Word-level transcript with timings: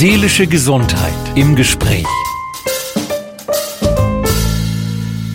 Seelische 0.00 0.46
Gesundheit 0.46 1.36
im 1.36 1.56
Gespräch. 1.56 2.06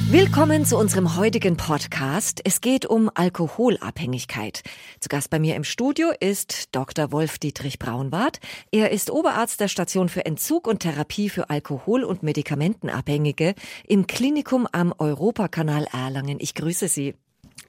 Willkommen 0.10 0.64
zu 0.64 0.78
unserem 0.78 1.18
heutigen 1.18 1.58
Podcast. 1.58 2.40
Es 2.46 2.62
geht 2.62 2.86
um 2.86 3.12
Alkoholabhängigkeit. 3.14 4.64
Zu 5.02 5.10
Gast 5.10 5.30
bei 5.32 5.40
mir 5.40 5.58
im 5.58 5.66
Studio 5.66 6.14
ist 6.18 6.74
Dr. 6.74 7.12
Wolf 7.12 7.40
Dietrich 7.40 7.78
Braunwart. 7.78 8.40
Er 8.72 8.92
ist 8.92 9.12
Oberarzt 9.12 9.60
der 9.60 9.68
Station 9.68 10.08
für 10.08 10.26
Entzug 10.26 10.66
und 10.66 10.80
Therapie 10.80 11.28
für 11.28 11.50
Alkohol- 11.50 12.06
und 12.06 12.24
Medikamentenabhängige 12.24 13.56
im 13.86 14.08
Klinikum 14.08 14.66
am 14.72 14.94
Europakanal 14.98 15.88
Erlangen. 15.92 16.38
Ich 16.40 16.56
grüße 16.56 16.88
Sie. 16.88 17.16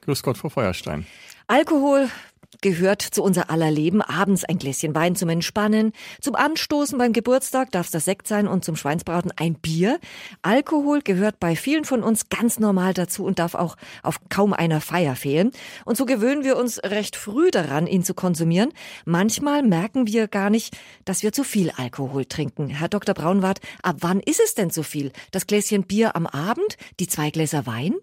Grüß 0.02 0.22
Gott, 0.22 0.38
Frau 0.38 0.48
Feuerstein. 0.48 1.06
Alkohol 1.48 2.08
gehört 2.64 3.02
zu 3.02 3.22
unser 3.22 3.50
aller 3.50 3.70
Leben. 3.70 4.00
Abends 4.00 4.42
ein 4.42 4.56
Gläschen 4.56 4.94
Wein 4.94 5.16
zum 5.16 5.28
Entspannen, 5.28 5.92
zum 6.22 6.34
Anstoßen 6.34 6.96
beim 6.96 7.12
Geburtstag 7.12 7.70
darf 7.72 7.84
es 7.84 7.92
das 7.92 8.06
Sekt 8.06 8.26
sein 8.26 8.48
und 8.48 8.64
zum 8.64 8.74
Schweinsbraten 8.74 9.32
ein 9.36 9.56
Bier. 9.56 10.00
Alkohol 10.40 11.02
gehört 11.02 11.38
bei 11.38 11.56
vielen 11.56 11.84
von 11.84 12.02
uns 12.02 12.30
ganz 12.30 12.58
normal 12.58 12.94
dazu 12.94 13.22
und 13.22 13.38
darf 13.38 13.54
auch 13.54 13.76
auf 14.02 14.18
kaum 14.30 14.54
einer 14.54 14.80
Feier 14.80 15.14
fehlen. 15.14 15.50
Und 15.84 15.98
so 15.98 16.06
gewöhnen 16.06 16.42
wir 16.42 16.56
uns 16.56 16.82
recht 16.82 17.16
früh 17.16 17.50
daran, 17.50 17.86
ihn 17.86 18.02
zu 18.02 18.14
konsumieren. 18.14 18.72
Manchmal 19.04 19.62
merken 19.62 20.06
wir 20.06 20.26
gar 20.26 20.48
nicht, 20.48 20.74
dass 21.04 21.22
wir 21.22 21.34
zu 21.34 21.44
viel 21.44 21.70
Alkohol 21.76 22.24
trinken. 22.24 22.70
Herr 22.70 22.88
Dr. 22.88 23.14
Braunwart, 23.14 23.60
ab 23.82 23.96
wann 24.00 24.20
ist 24.20 24.40
es 24.42 24.54
denn 24.54 24.70
zu 24.70 24.82
viel? 24.82 25.12
Das 25.32 25.46
Gläschen 25.46 25.82
Bier 25.82 26.16
am 26.16 26.26
Abend? 26.26 26.78
Die 26.98 27.08
zwei 27.08 27.28
Gläser 27.28 27.66
Wein? 27.66 27.94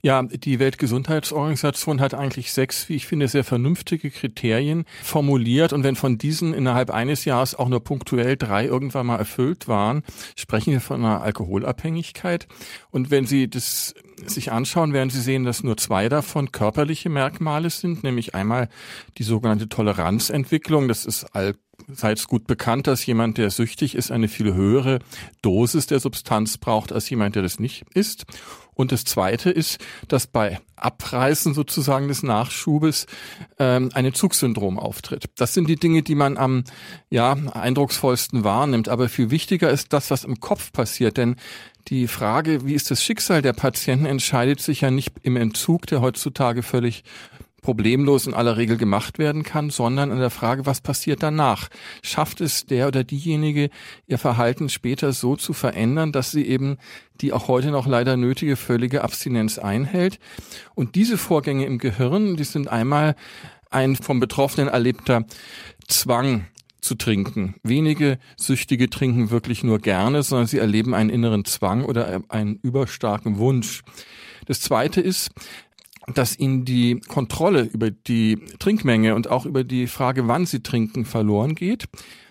Ja, 0.00 0.22
die 0.22 0.60
Weltgesundheitsorganisation 0.60 2.00
hat 2.00 2.14
eigentlich 2.14 2.52
sechs, 2.52 2.88
wie 2.88 2.94
ich 2.94 3.06
finde, 3.08 3.26
sehr 3.26 3.42
vernünftige 3.42 4.12
Kriterien 4.12 4.84
formuliert. 5.02 5.72
Und 5.72 5.82
wenn 5.82 5.96
von 5.96 6.18
diesen 6.18 6.54
innerhalb 6.54 6.90
eines 6.90 7.24
Jahres 7.24 7.56
auch 7.56 7.68
nur 7.68 7.82
punktuell 7.82 8.36
drei 8.36 8.64
irgendwann 8.66 9.06
mal 9.06 9.16
erfüllt 9.16 9.66
waren, 9.66 10.04
sprechen 10.36 10.72
wir 10.72 10.80
von 10.80 11.04
einer 11.04 11.22
Alkoholabhängigkeit. 11.22 12.46
Und 12.90 13.10
wenn 13.10 13.26
Sie 13.26 13.50
das 13.50 13.94
sich 14.24 14.52
anschauen, 14.52 14.92
werden 14.92 15.10
Sie 15.10 15.20
sehen, 15.20 15.42
dass 15.42 15.64
nur 15.64 15.76
zwei 15.76 16.08
davon 16.08 16.52
körperliche 16.52 17.08
Merkmale 17.08 17.68
sind, 17.70 18.04
nämlich 18.04 18.36
einmal 18.36 18.68
die 19.18 19.24
sogenannte 19.24 19.68
Toleranzentwicklung. 19.68 20.86
Das 20.86 21.06
ist 21.06 21.24
all 21.34 21.54
seid 21.92 22.26
gut 22.26 22.46
bekannt, 22.46 22.86
dass 22.86 23.06
jemand, 23.06 23.38
der 23.38 23.50
süchtig 23.50 23.94
ist, 23.94 24.10
eine 24.10 24.28
viel 24.28 24.52
höhere 24.52 24.98
Dosis 25.42 25.86
der 25.86 26.00
Substanz 26.00 26.58
braucht 26.58 26.92
als 26.92 27.08
jemand, 27.08 27.36
der 27.36 27.42
das 27.42 27.60
nicht 27.60 27.84
ist. 27.94 28.26
Und 28.78 28.92
das 28.92 29.02
Zweite 29.02 29.50
ist, 29.50 29.84
dass 30.06 30.28
bei 30.28 30.60
Abreißen 30.76 31.52
sozusagen 31.52 32.06
des 32.06 32.22
Nachschubes 32.22 33.06
ähm, 33.58 33.90
ein 33.92 34.04
Entzugssyndrom 34.04 34.78
auftritt. 34.78 35.24
Das 35.36 35.52
sind 35.52 35.68
die 35.68 35.74
Dinge, 35.74 36.04
die 36.04 36.14
man 36.14 36.36
am 36.36 36.62
ja, 37.10 37.32
eindrucksvollsten 37.32 38.44
wahrnimmt. 38.44 38.88
Aber 38.88 39.08
viel 39.08 39.32
wichtiger 39.32 39.68
ist 39.68 39.92
das, 39.92 40.12
was 40.12 40.22
im 40.22 40.38
Kopf 40.38 40.70
passiert. 40.70 41.16
Denn 41.16 41.34
die 41.88 42.06
Frage, 42.06 42.66
wie 42.66 42.74
ist 42.74 42.92
das 42.92 43.02
Schicksal 43.02 43.42
der 43.42 43.52
Patienten, 43.52 44.06
entscheidet 44.06 44.60
sich 44.60 44.82
ja 44.82 44.92
nicht 44.92 45.12
im 45.22 45.34
Entzug, 45.34 45.88
der 45.88 46.00
heutzutage 46.00 46.62
völlig 46.62 47.02
problemlos 47.62 48.26
in 48.26 48.34
aller 48.34 48.56
Regel 48.56 48.76
gemacht 48.76 49.18
werden 49.18 49.42
kann, 49.42 49.70
sondern 49.70 50.10
an 50.12 50.18
der 50.18 50.30
Frage, 50.30 50.66
was 50.66 50.80
passiert 50.80 51.22
danach? 51.22 51.68
Schafft 52.02 52.40
es 52.40 52.66
der 52.66 52.88
oder 52.88 53.04
diejenige, 53.04 53.70
ihr 54.06 54.18
Verhalten 54.18 54.68
später 54.68 55.12
so 55.12 55.36
zu 55.36 55.52
verändern, 55.52 56.12
dass 56.12 56.30
sie 56.30 56.46
eben 56.46 56.78
die 57.20 57.32
auch 57.32 57.48
heute 57.48 57.70
noch 57.70 57.86
leider 57.86 58.16
nötige 58.16 58.56
völlige 58.56 59.02
Abstinenz 59.02 59.58
einhält? 59.58 60.18
Und 60.74 60.94
diese 60.94 61.18
Vorgänge 61.18 61.66
im 61.66 61.78
Gehirn, 61.78 62.36
die 62.36 62.44
sind 62.44 62.68
einmal 62.68 63.16
ein 63.70 63.96
vom 63.96 64.20
Betroffenen 64.20 64.68
erlebter 64.68 65.24
Zwang 65.88 66.46
zu 66.80 66.94
trinken. 66.94 67.56
Wenige 67.62 68.18
Süchtige 68.36 68.88
trinken 68.88 69.30
wirklich 69.30 69.64
nur 69.64 69.78
gerne, 69.78 70.22
sondern 70.22 70.46
sie 70.46 70.58
erleben 70.58 70.94
einen 70.94 71.10
inneren 71.10 71.44
Zwang 71.44 71.84
oder 71.84 72.22
einen 72.28 72.56
überstarken 72.62 73.38
Wunsch. 73.38 73.82
Das 74.46 74.60
zweite 74.60 75.00
ist, 75.00 75.30
dass 76.14 76.38
ihnen 76.38 76.64
die 76.64 77.00
Kontrolle 77.00 77.62
über 77.62 77.90
die 77.90 78.38
Trinkmenge 78.58 79.14
und 79.14 79.28
auch 79.28 79.46
über 79.46 79.64
die 79.64 79.86
Frage, 79.86 80.28
wann 80.28 80.46
sie 80.46 80.62
trinken, 80.62 81.04
verloren 81.04 81.54
geht. 81.54 81.84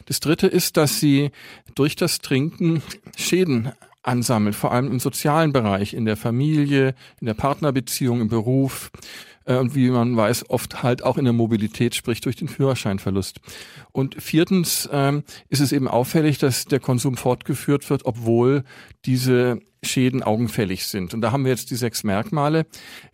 Das 0.06 0.20
Dritte 0.20 0.48
ist, 0.48 0.78
dass 0.78 1.00
sie 1.00 1.32
durch 1.76 1.96
das 1.96 2.20
Trinken 2.20 2.82
Schäden 3.16 3.72
ansammeln, 4.04 4.54
vor 4.54 4.72
allem 4.72 4.90
im 4.90 5.00
sozialen 5.00 5.52
Bereich, 5.52 5.94
in 5.94 6.06
der 6.06 6.18
Familie, 6.18 6.96
in 7.20 7.28
der 7.28 7.34
Partnerbeziehung, 7.34 8.22
im 8.22 8.30
Beruf 8.30 8.90
äh, 9.46 9.58
und 9.58 9.76
wie 9.76 9.90
man 9.90 10.16
weiß, 10.16 10.50
oft 10.50 10.84
halt 10.84 11.04
auch 11.04 11.18
in 11.18 11.26
der 11.26 11.34
Mobilität, 11.34 11.96
sprich 11.96 12.22
durch 12.22 12.36
den 12.36 12.48
Führerscheinverlust. 12.48 13.40
Und 13.92 14.22
viertens 14.22 14.88
ähm, 14.92 15.24
ist 15.50 15.62
es 15.62 15.72
eben 15.72 15.88
auffällig, 15.88 16.38
dass 16.38 16.66
der 16.66 16.80
Konsum 16.80 17.18
fortgeführt 17.18 17.90
wird, 17.90 18.06
obwohl 18.06 18.64
diese 19.08 19.60
Schäden 19.84 20.24
augenfällig 20.24 20.86
sind. 20.88 21.14
Und 21.14 21.22
da 21.22 21.32
haben 21.32 21.46
wir 21.46 21.52
jetzt 21.52 21.70
die 21.72 21.76
sechs 21.76 22.04
Merkmale, 22.04 22.66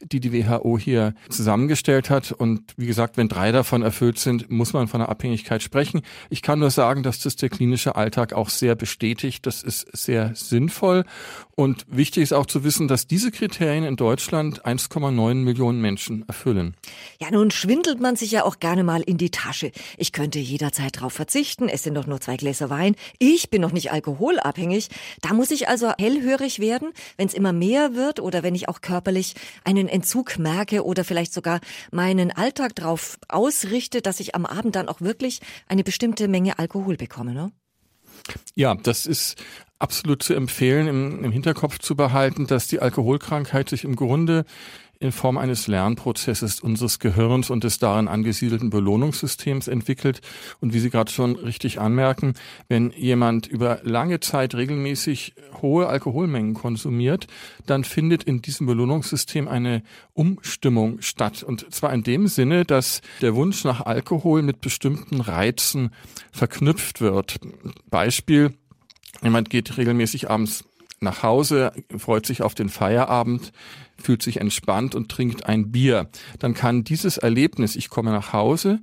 die 0.02 0.20
die 0.20 0.34
WHO 0.34 0.78
hier 0.78 1.14
zusammengestellt 1.30 2.09
hat. 2.09 2.31
Und 2.31 2.74
wie 2.78 2.88
gesagt, 2.88 3.18
wenn 3.18 3.30
drei 3.30 3.52
davon 3.52 3.81
erfüllt 3.81 4.18
sind, 4.18 4.50
muss 4.50 4.74
man 4.74 4.88
von 4.88 5.02
einer 5.02 5.09
Abhängigkeit 5.09 5.62
sprechen. 5.62 6.02
Ich 6.30 6.42
kann 6.42 6.59
nur 6.59 6.72
sagen, 6.72 7.03
dass 7.03 7.20
das 7.20 7.36
der 7.36 7.50
klinische 7.50 7.96
Alltag 7.96 8.34
auch 8.34 8.50
sehr 8.50 8.76
bestätigt. 8.76 9.46
Das 9.46 9.62
ist 9.62 9.96
sehr 9.96 10.36
sinnvoll. 10.36 11.03
Und 11.56 11.86
wichtig 11.88 12.24
ist 12.24 12.34
auch 12.34 12.48
zu 12.48 12.64
wissen, 12.64 12.88
dass 12.88 13.06
diese 13.06 13.30
Kriterien 13.30 13.84
in 13.84 13.96
Deutschland 13.96 14.66
1,9 14.66 15.36
Millionen 15.36 15.82
Menschen 15.82 16.28
erfüllen. 16.28 16.76
Ja, 17.20 17.30
nun 17.30 17.52
schwindelt 17.52 18.00
man 18.00 18.16
sich 18.16 18.32
ja 18.32 18.44
auch 18.44 18.59
gerne 18.59 18.84
mal 18.84 19.02
in 19.02 19.18
die 19.18 19.30
Tasche. 19.30 19.72
Ich 19.98 20.14
könnte 20.14 20.40
jederzeit 20.40 20.98
darauf 20.98 21.14
verzichten. 21.14 21.70
Es 21.70 21.84
sind 21.84 21.94
doch 21.96 22.08
nur 22.08 22.20
zwei 22.22 22.38
Gläser 22.38 22.70
Wein. 22.70 22.96
Ich 23.20 23.52
bin 23.52 23.62
noch 23.62 23.72
nicht 23.72 23.92
alkoholabhängig. 23.92 24.88
Da 25.22 25.34
muss 25.34 25.52
ich 25.52 25.68
also 25.68 25.83
hellhörig 25.98 26.60
werden, 26.60 26.92
wenn 27.18 27.28
es 27.28 27.34
immer 27.34 27.54
mehr 27.54 27.96
wird 27.96 28.20
oder 28.20 28.44
wenn 28.44 28.56
ich 28.56 28.70
auch 28.70 28.82
körperlich 28.82 29.36
einen 29.64 29.88
Entzug 29.88 30.40
merke 30.40 30.84
oder 30.84 31.04
vielleicht 31.04 31.34
sogar 31.34 31.60
meinen 31.92 32.32
Alltag 32.32 32.76
darauf 32.76 33.18
ausrichte, 33.28 34.02
dass 34.02 34.20
ich 34.20 34.36
am 34.36 34.46
Abend 34.46 34.76
dann 34.76 34.90
auch 34.90 35.02
wirklich 35.02 35.42
eine 35.68 35.84
bestimmte 35.84 36.28
Menge 36.28 36.60
Alkohol 36.60 36.98
bekomme. 36.98 37.34
Ne? 37.34 37.52
Ja, 38.56 38.76
das 38.76 39.06
ist 39.06 39.36
absolut 39.80 40.24
zu 40.24 40.34
empfehlen, 40.34 40.88
im, 40.88 41.24
im 41.26 41.32
Hinterkopf 41.32 41.80
zu 41.80 41.96
behalten, 41.96 42.48
dass 42.48 42.68
die 42.68 42.80
Alkoholkrankheit 42.80 43.70
sich 43.70 43.84
im 43.84 43.96
Grunde 43.96 44.46
in 45.00 45.12
Form 45.12 45.38
eines 45.38 45.68
Lernprozesses 45.68 46.59
unseres 46.62 47.00
Gehirns 47.00 47.50
und 47.50 47.64
des 47.64 47.78
darin 47.78 48.08
angesiedelten 48.08 48.70
Belohnungssystems 48.70 49.68
entwickelt. 49.68 50.22
Und 50.62 50.74
wie 50.74 50.80
Sie 50.80 50.90
gerade 50.90 51.12
schon 51.12 51.36
richtig 51.36 51.80
anmerken, 51.80 52.36
wenn 52.70 52.92
jemand 52.92 53.48
über 53.48 53.80
lange 53.84 54.20
Zeit 54.20 54.56
regelmäßig 54.56 55.36
hohe 55.62 55.88
Alkoholmengen 55.88 56.53
konsumiert, 56.53 57.28
dann 57.66 57.84
findet 57.84 58.24
in 58.24 58.42
diesem 58.42 58.68
Belohnungssystem 58.68 59.48
eine 59.48 59.84
Umstimmung 60.14 61.02
statt. 61.02 61.44
Und 61.44 61.74
zwar 61.74 61.94
in 61.94 62.03
dem 62.03 62.28
Sinne, 62.28 62.66
dass 62.66 63.02
der 63.22 63.36
Wunsch 63.36 63.64
nach 63.64 63.82
Alkohol 63.82 64.42
mit 64.42 64.62
bestimmten 64.62 65.22
Reizen 65.22 65.92
verknüpft 66.32 67.02
wird. 67.02 67.40
Beispiel, 67.90 68.53
jemand 69.22 69.50
geht 69.50 69.78
regelmäßig 69.78 70.30
abends 70.30 70.64
nach 71.03 71.24
Hause, 71.24 71.72
freut 71.97 72.25
sich 72.25 72.41
auf 72.41 72.56
den 72.56 72.69
Feierabend, 72.69 73.52
fühlt 74.02 74.22
sich 74.22 74.40
entspannt 74.40 74.96
und 74.96 75.09
trinkt 75.09 75.46
ein 75.46 75.72
Bier. 75.72 76.09
Dann 76.40 76.53
kann 76.53 76.84
dieses 76.84 77.18
Erlebnis, 77.18 77.75
ich 77.75 77.90
komme 77.90 78.12
nach 78.12 78.34
Hause, 78.34 78.80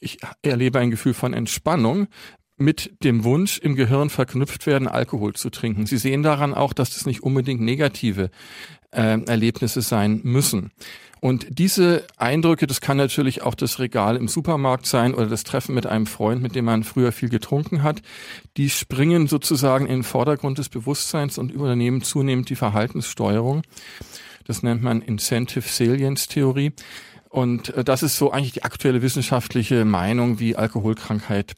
ich 0.00 0.18
erlebe 0.42 0.78
ein 0.78 0.90
Gefühl 0.90 1.14
von 1.14 1.32
Entspannung, 1.32 2.08
mit 2.56 3.02
dem 3.02 3.24
Wunsch 3.24 3.58
im 3.58 3.74
Gehirn 3.74 4.10
verknüpft 4.10 4.66
werden, 4.66 4.86
Alkohol 4.86 5.32
zu 5.32 5.50
trinken. 5.50 5.86
Sie 5.86 5.96
sehen 5.96 6.22
daran 6.22 6.54
auch, 6.54 6.72
dass 6.72 6.94
das 6.94 7.06
nicht 7.06 7.22
unbedingt 7.22 7.60
negative 7.60 8.30
äh, 8.94 9.20
Erlebnisse 9.26 9.82
sein 9.82 10.20
müssen. 10.22 10.70
Und 11.24 11.46
diese 11.58 12.06
Eindrücke, 12.18 12.66
das 12.66 12.82
kann 12.82 12.98
natürlich 12.98 13.40
auch 13.40 13.54
das 13.54 13.78
Regal 13.78 14.16
im 14.16 14.28
Supermarkt 14.28 14.84
sein 14.84 15.14
oder 15.14 15.26
das 15.26 15.42
Treffen 15.42 15.74
mit 15.74 15.86
einem 15.86 16.04
Freund, 16.04 16.42
mit 16.42 16.54
dem 16.54 16.66
man 16.66 16.84
früher 16.84 17.12
viel 17.12 17.30
getrunken 17.30 17.82
hat, 17.82 18.02
die 18.58 18.68
springen 18.68 19.26
sozusagen 19.26 19.86
in 19.86 20.00
den 20.00 20.02
Vordergrund 20.02 20.58
des 20.58 20.68
Bewusstseins 20.68 21.38
und 21.38 21.50
übernehmen 21.50 22.02
zunehmend 22.02 22.50
die 22.50 22.56
Verhaltenssteuerung. 22.56 23.62
Das 24.46 24.62
nennt 24.62 24.82
man 24.82 25.00
Incentive 25.00 25.66
Salience 25.66 26.28
Theorie. 26.28 26.72
Und 27.30 27.70
äh, 27.70 27.84
das 27.84 28.02
ist 28.02 28.18
so 28.18 28.30
eigentlich 28.30 28.52
die 28.52 28.62
aktuelle 28.64 29.00
wissenschaftliche 29.00 29.86
Meinung, 29.86 30.40
wie 30.40 30.56
Alkoholkrankheit 30.56 31.54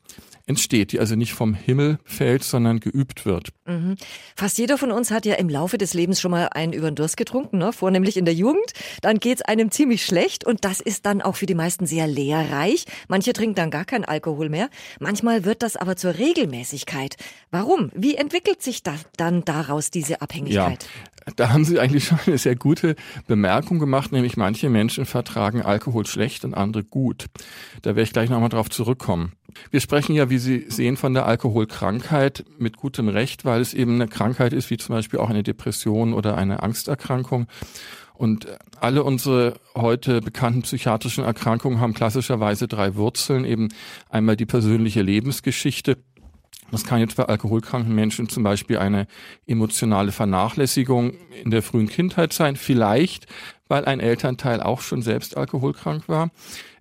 entsteht, 0.47 0.93
die 0.93 1.01
also 1.01 1.17
nicht 1.17 1.35
vom 1.35 1.55
Himmel 1.55 1.99
fällt, 2.05 2.45
sondern 2.45 2.79
geübt 2.79 3.27
wird. 3.27 3.51
Mhm. 3.67 3.97
Fast 4.37 4.59
jeder 4.59 4.79
von 4.79 4.93
uns 4.93 5.11
hat 5.11 5.27
ja 5.27 5.35
im 5.35 5.49
Laufe 5.49 5.77
des 5.77 5.93
Lebens 5.93 6.21
schon 6.21 6.31
mal 6.31 6.49
einen 6.51 6.73
über 6.73 6.91
den 6.91 6.95
Durst 6.95 7.17
getrunken, 7.17 7.59
ne? 7.59 7.73
vornehmlich 7.73 8.17
in 8.17 8.25
der 8.25 8.35
Jugend. 8.35 8.73
Dann 9.03 9.19
geht's 9.19 9.43
einem 9.43 9.73
ziemlich 9.73 10.05
schlecht 10.05 10.47
und 10.47 10.65
das 10.65 10.81
ist 10.81 11.05
dann 11.05 11.21
auch 11.21 11.35
für 11.35 11.47
die 11.47 11.57
meisten 11.57 11.87
sehr 11.87 12.07
lehrreich. 12.07 12.85
Manche 13.09 13.33
trinken 13.33 13.57
dann 13.57 13.71
gar 13.71 13.85
keinen 13.85 14.05
Alkohol 14.05 14.49
mehr. 14.49 14.71
Manchmal 15.01 15.45
wird 15.45 15.63
das 15.63 15.77
aber 15.77 15.97
zur 15.97 16.17
Regelmäßigkeit. 16.17 17.17
Warum? 17.51 17.91
Wie 17.95 18.15
entwickelt 18.15 18.63
sich 18.63 18.85
da 18.85 18.95
dann 19.17 19.45
daraus 19.45 19.91
diese 19.91 20.23
Abhängigkeit? 20.23 20.85
Ja, 21.27 21.33
da 21.35 21.53
haben 21.53 21.65
Sie 21.65 21.81
eigentlich 21.81 22.05
schon 22.05 22.21
eine 22.25 22.39
sehr 22.39 22.55
gute 22.55 22.95
Bemerkung 23.27 23.81
gemacht, 23.81 24.13
nämlich 24.13 24.37
manche 24.37 24.69
Menschen 24.69 25.07
vertragen 25.07 25.63
Alkohol 25.63 26.07
schlecht 26.07 26.45
und 26.45 26.55
andere 26.55 26.85
gut. 26.85 27.27
Da 27.83 27.91
werde 27.91 28.03
ich 28.03 28.13
gleich 28.13 28.31
nochmal 28.31 28.49
drauf 28.49 28.71
zurückkommen. 28.71 29.33
Wir 29.71 29.81
sprechen 29.81 30.15
ja, 30.15 30.31
wie 30.31 30.39
Sie 30.39 30.67
sehen, 30.69 30.97
von 30.97 31.15
der 31.15 31.27
Alkoholkrankheit 31.27 32.45
mit 32.59 32.77
gutem 32.77 33.09
Recht, 33.09 33.45
weil 33.45 33.61
es 33.61 33.75
eben 33.75 33.95
eine 33.95 34.09
Krankheit 34.09 34.53
ist, 34.53 34.71
wie 34.71 34.77
zum 34.77 34.95
Beispiel 34.95 35.19
auch 35.19 35.31
eine 35.31 35.43
Depression 35.43 36.13
oder 36.13 36.37
eine 36.37 36.63
Angsterkrankung. 36.63 37.47
Und 38.15 38.47
alle 38.81 39.05
unsere 39.05 39.61
heute 39.75 40.21
bekannten 40.23 40.63
psychiatrischen 40.63 41.25
Erkrankungen 41.25 41.81
haben 41.81 41.93
klassischerweise 41.93 42.67
drei 42.67 42.95
Wurzeln. 42.95 43.45
Eben 43.45 43.69
einmal 44.09 44.37
die 44.37 44.47
persönliche 44.47 45.03
Lebensgeschichte. 45.03 45.99
Das 46.71 46.85
kann 46.85 46.99
jetzt 46.99 47.17
bei 47.17 47.25
alkoholkranken 47.25 47.95
Menschen 47.95 48.29
zum 48.29 48.43
Beispiel 48.43 48.79
eine 48.79 49.07
emotionale 49.47 50.13
Vernachlässigung 50.13 51.13
in 51.45 51.51
der 51.51 51.63
frühen 51.63 51.89
Kindheit 51.89 52.33
sein. 52.33 52.57
Vielleicht, 52.57 53.27
weil 53.69 53.85
ein 53.85 54.01
Elternteil 54.01 54.61
auch 54.61 54.81
schon 54.81 55.03
selbst 55.03 55.37
alkoholkrank 55.37 56.09
war. 56.09 56.31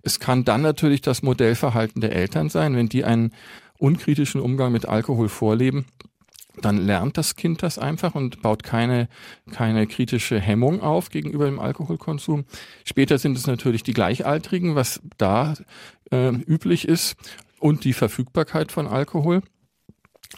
Es 0.02 0.20
kann 0.20 0.44
dann 0.44 0.62
natürlich 0.62 1.00
das 1.00 1.22
Modellverhalten 1.22 2.00
der 2.00 2.14
Eltern 2.14 2.48
sein, 2.48 2.76
wenn 2.76 2.88
die 2.88 3.04
einen 3.04 3.32
unkritischen 3.78 4.40
Umgang 4.40 4.72
mit 4.72 4.86
Alkohol 4.86 5.28
vorleben 5.28 5.86
dann 6.60 6.78
lernt 6.78 7.16
das 7.18 7.36
Kind 7.36 7.62
das 7.62 7.78
einfach 7.78 8.14
und 8.14 8.42
baut 8.42 8.62
keine, 8.62 9.08
keine 9.50 9.86
kritische 9.86 10.40
Hemmung 10.40 10.80
auf 10.80 11.10
gegenüber 11.10 11.46
dem 11.46 11.58
Alkoholkonsum. 11.58 12.44
Später 12.84 13.18
sind 13.18 13.36
es 13.36 13.46
natürlich 13.46 13.82
die 13.82 13.92
Gleichaltrigen, 13.92 14.74
was 14.74 15.00
da 15.18 15.54
äh, 16.10 16.28
üblich 16.28 16.88
ist, 16.88 17.16
und 17.58 17.84
die 17.84 17.94
Verfügbarkeit 17.94 18.70
von 18.70 18.86
Alkohol. 18.86 19.42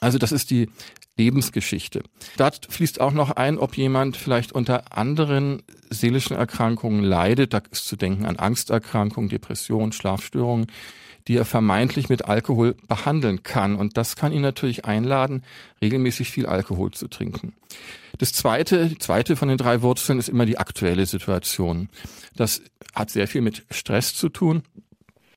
Also 0.01 0.19
das 0.19 0.33
ist 0.33 0.51
die 0.51 0.69
Lebensgeschichte. 1.19 2.03
Da 2.37 2.51
fließt 2.69 3.01
auch 3.01 3.13
noch 3.13 3.31
ein, 3.31 3.59
ob 3.59 3.77
jemand 3.77 4.17
vielleicht 4.17 4.53
unter 4.53 4.97
anderen 4.97 5.63
seelischen 5.91 6.37
Erkrankungen 6.37 7.03
leidet. 7.03 7.53
Da 7.53 7.63
ist 7.71 7.87
zu 7.87 7.97
denken 7.97 8.25
an 8.25 8.37
Angsterkrankungen, 8.37 9.29
Depressionen, 9.29 9.93
Schlafstörungen 9.93 10.69
die 11.29 11.37
er 11.37 11.45
vermeintlich 11.45 12.09
mit 12.09 12.25
Alkohol 12.25 12.75
behandeln 12.89 13.43
kann. 13.43 13.77
Und 13.77 13.99
das 13.99 14.17
kann 14.17 14.33
ihn 14.33 14.41
natürlich 14.41 14.87
einladen, 14.87 15.45
regelmäßig 15.83 16.31
viel 16.31 16.47
Alkohol 16.47 16.91
zu 16.93 17.07
trinken. 17.07 17.53
Das 18.17 18.33
zweite, 18.33 18.97
zweite 18.99 19.37
von 19.37 19.49
den 19.49 19.59
drei 19.59 19.83
Wurzeln 19.83 20.19
ist 20.19 20.31
immer 20.31 20.47
die 20.47 20.59
aktuelle 20.59 21.05
Situation. 21.05 21.91
Das 22.35 22.63
hat 22.95 23.11
sehr 23.11 23.29
viel 23.29 23.43
mit 23.43 23.67
Stress 23.71 24.15
zu 24.15 24.31
tun. 24.31 24.63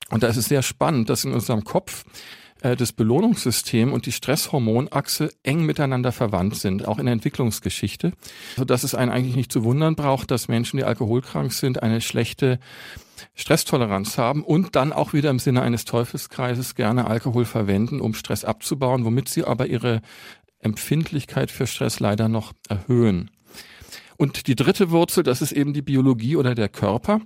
Und 0.08 0.22
da 0.22 0.28
ist 0.28 0.38
es 0.38 0.46
sehr 0.46 0.62
spannend, 0.62 1.10
dass 1.10 1.24
in 1.24 1.32
unserem 1.32 1.62
Kopf 1.62 2.04
äh, 2.62 2.76
das 2.76 2.92
Belohnungssystem 2.92 3.92
und 3.92 4.06
die 4.06 4.12
Stresshormonachse 4.12 5.30
eng 5.42 5.66
miteinander 5.66 6.12
verwandt 6.12 6.56
sind, 6.56 6.86
auch 6.86 6.98
in 6.98 7.06
der 7.06 7.12
Entwicklungsgeschichte, 7.12 8.12
sodass 8.56 8.84
es 8.84 8.94
einen 8.94 9.10
eigentlich 9.10 9.36
nicht 9.36 9.52
zu 9.52 9.64
wundern 9.64 9.96
braucht, 9.96 10.30
dass 10.30 10.48
Menschen, 10.48 10.76
die 10.76 10.84
alkoholkrank 10.84 11.52
sind, 11.52 11.82
eine 11.82 12.00
schlechte 12.00 12.58
Stresstoleranz 13.34 14.18
haben 14.18 14.44
und 14.44 14.76
dann 14.76 14.92
auch 14.92 15.12
wieder 15.12 15.30
im 15.30 15.38
Sinne 15.38 15.62
eines 15.62 15.84
Teufelskreises 15.84 16.74
gerne 16.74 17.06
Alkohol 17.06 17.44
verwenden, 17.44 18.00
um 18.00 18.14
Stress 18.14 18.44
abzubauen, 18.44 19.04
womit 19.04 19.28
sie 19.28 19.44
aber 19.44 19.66
ihre 19.66 20.00
Empfindlichkeit 20.60 21.50
für 21.50 21.66
Stress 21.66 22.00
leider 22.00 22.28
noch 22.28 22.52
erhöhen. 22.68 23.30
Und 24.16 24.46
die 24.46 24.54
dritte 24.54 24.90
Wurzel, 24.90 25.24
das 25.24 25.42
ist 25.42 25.52
eben 25.52 25.72
die 25.72 25.82
Biologie 25.82 26.36
oder 26.36 26.54
der 26.54 26.68
Körper. 26.68 27.20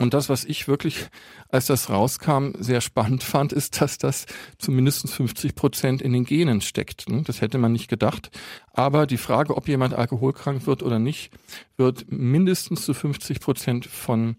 Und 0.00 0.14
das, 0.14 0.30
was 0.30 0.46
ich 0.46 0.66
wirklich, 0.66 1.08
als 1.50 1.66
das 1.66 1.90
rauskam, 1.90 2.52
sehr 2.58 2.80
spannend 2.80 3.22
fand, 3.22 3.52
ist, 3.52 3.82
dass 3.82 3.98
das 3.98 4.24
zumindest 4.56 5.10
50 5.10 5.54
Prozent 5.54 6.00
in 6.00 6.14
den 6.14 6.24
Genen 6.24 6.62
steckt. 6.62 7.04
Das 7.24 7.42
hätte 7.42 7.58
man 7.58 7.72
nicht 7.72 7.88
gedacht. 7.88 8.30
Aber 8.72 9.06
die 9.06 9.18
Frage, 9.18 9.58
ob 9.58 9.68
jemand 9.68 9.92
alkoholkrank 9.92 10.66
wird 10.66 10.82
oder 10.82 10.98
nicht, 10.98 11.30
wird 11.76 12.10
mindestens 12.10 12.86
zu 12.86 12.94
50 12.94 13.40
Prozent 13.40 13.84
von 13.84 14.36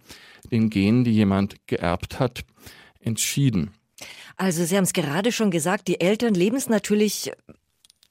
den 0.51 0.71
Genen, 0.71 1.03
die 1.03 1.11
jemand 1.11 1.55
geerbt 1.67 2.19
hat, 2.19 2.41
entschieden. 2.99 3.71
Also 4.37 4.65
Sie 4.65 4.75
haben 4.75 4.85
es 4.85 4.93
gerade 4.93 5.31
schon 5.31 5.51
gesagt, 5.51 5.87
die 5.87 6.01
Eltern 6.01 6.33
leben 6.33 6.57
es 6.57 6.69
natürlich 6.69 7.31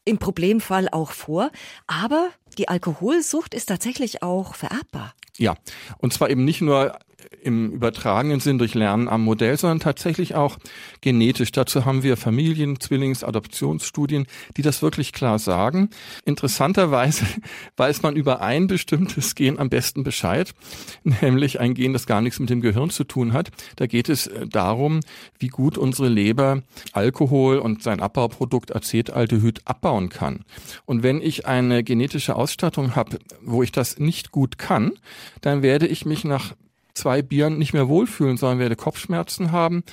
im 0.05 0.19
Problemfall 0.19 0.89
auch 0.89 1.11
vor, 1.11 1.51
aber 1.89 2.31
die 2.59 2.69
Alkoholsucht 2.69 3.55
ist 3.55 3.67
tatsächlich 3.67 4.23
auch 4.23 4.55
vererbbar. 4.55 5.15
Ja, 5.37 5.57
und 5.99 6.13
zwar 6.13 6.31
eben 6.31 6.45
nicht 6.45 6.61
nur 6.61 6.97
im 7.43 7.73
übertragenen 7.73 8.41
Sinn 8.41 8.59
durch 8.59 8.75
Lernen 8.75 9.09
am 9.09 9.23
Modell, 9.23 9.57
sondern 9.57 9.81
tatsächlich 9.81 10.35
auch 10.35 10.59
genetisch. 11.01 11.53
Dazu 11.53 11.85
haben 11.85 12.03
wir 12.03 12.17
Familien-, 12.17 12.79
Zwillings-, 12.79 13.25
Adoptionsstudien, 13.25 14.27
die 14.57 14.63
das 14.63 14.83
wirklich 14.83 15.13
klar 15.13 15.39
sagen. 15.39 15.91
Interessanterweise 16.25 17.25
weiß 17.77 18.03
man 18.03 18.17
über 18.17 18.41
ein 18.41 18.67
bestimmtes 18.67 19.35
Gen 19.35 19.59
am 19.59 19.71
besten 19.71 20.05
Bescheid, 20.05 20.53
nämlich 21.05 21.61
ein 21.61 21.75
Gen, 21.75 21.93
das 21.93 22.07
gar 22.07 22.21
nichts 22.21 22.39
mit 22.39 22.51
dem 22.51 22.61
Gehirn 22.61 22.91
zu 22.91 23.05
tun 23.05 23.33
hat. 23.33 23.51
Da 23.77 23.87
geht 23.87 24.09
es 24.09 24.27
äh, 24.27 24.47
darum, 24.47 25.01
wie 25.39 25.49
gut 25.49 25.79
unsere 25.79 26.09
Leber 26.09 26.63
Alkohol 26.93 27.59
und 27.59 27.83
sein 27.83 28.01
Abbauprodukt 28.01 28.75
Acetaldehyd 28.75 29.63
abbauen 29.65 30.09
kann. 30.09 30.45
Und 30.85 31.03
wenn 31.03 31.21
ich 31.21 31.47
eine 31.47 31.83
genetische 31.85 32.37
Ausstattung 32.37 32.97
habe, 32.97 33.19
wo 33.43 33.63
ich 33.63 33.73
das 33.73 33.99
nicht 33.99 34.31
gut 34.31 34.59
kann, 34.59 34.93
dann 35.41 35.63
werde 35.63 35.87
ich 35.87 36.05
mich 36.05 36.25
nach 36.25 36.55
zwei 36.95 37.23
Bieren 37.23 37.59
nicht 37.59 37.73
mehr 37.73 37.89
wohlfühlen, 37.89 38.37
sondern 38.37 38.59
werde 38.59 38.77
Kopfschmerzen 38.77 39.53
haben 39.53 39.85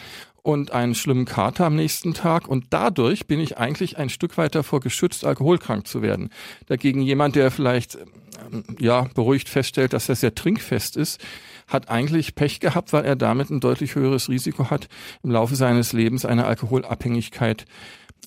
und 0.48 0.72
einen 0.72 0.96
schlimmen 0.96 1.26
Kater 1.26 1.66
am 1.66 1.76
nächsten 1.76 2.14
Tag. 2.14 2.48
Und 2.48 2.68
dadurch 2.70 3.28
bin 3.28 3.42
ich 3.42 3.58
eigentlich 3.58 3.98
ein 3.98 4.10
Stück 4.10 4.38
weit 4.38 4.56
davor 4.56 4.80
geschützt, 4.80 5.26
alkoholkrank 5.26 5.86
zu 5.86 6.02
werden. 6.02 6.30
Dagegen 6.68 7.02
jemand, 7.02 7.36
der 7.36 7.52
vielleicht 7.52 7.96
ähm, 7.96 8.64
ja 8.80 9.08
beruhigt 9.14 9.50
feststellt, 9.50 9.92
dass 9.92 10.08
er 10.08 10.16
sehr 10.16 10.36
trinkfest 10.36 10.96
ist, 10.96 11.20
hat 11.68 11.90
eigentlich 11.90 12.34
Pech 12.34 12.62
gehabt, 12.62 12.94
weil 12.94 13.04
er 13.04 13.18
damit 13.18 13.50
ein 13.50 13.60
deutlich 13.60 13.96
höheres 13.96 14.30
Risiko 14.30 14.70
hat, 14.70 14.88
im 15.22 15.32
Laufe 15.32 15.58
seines 15.58 15.92
Lebens 15.92 16.24
eine 16.24 16.46
Alkoholabhängigkeit 16.46 17.66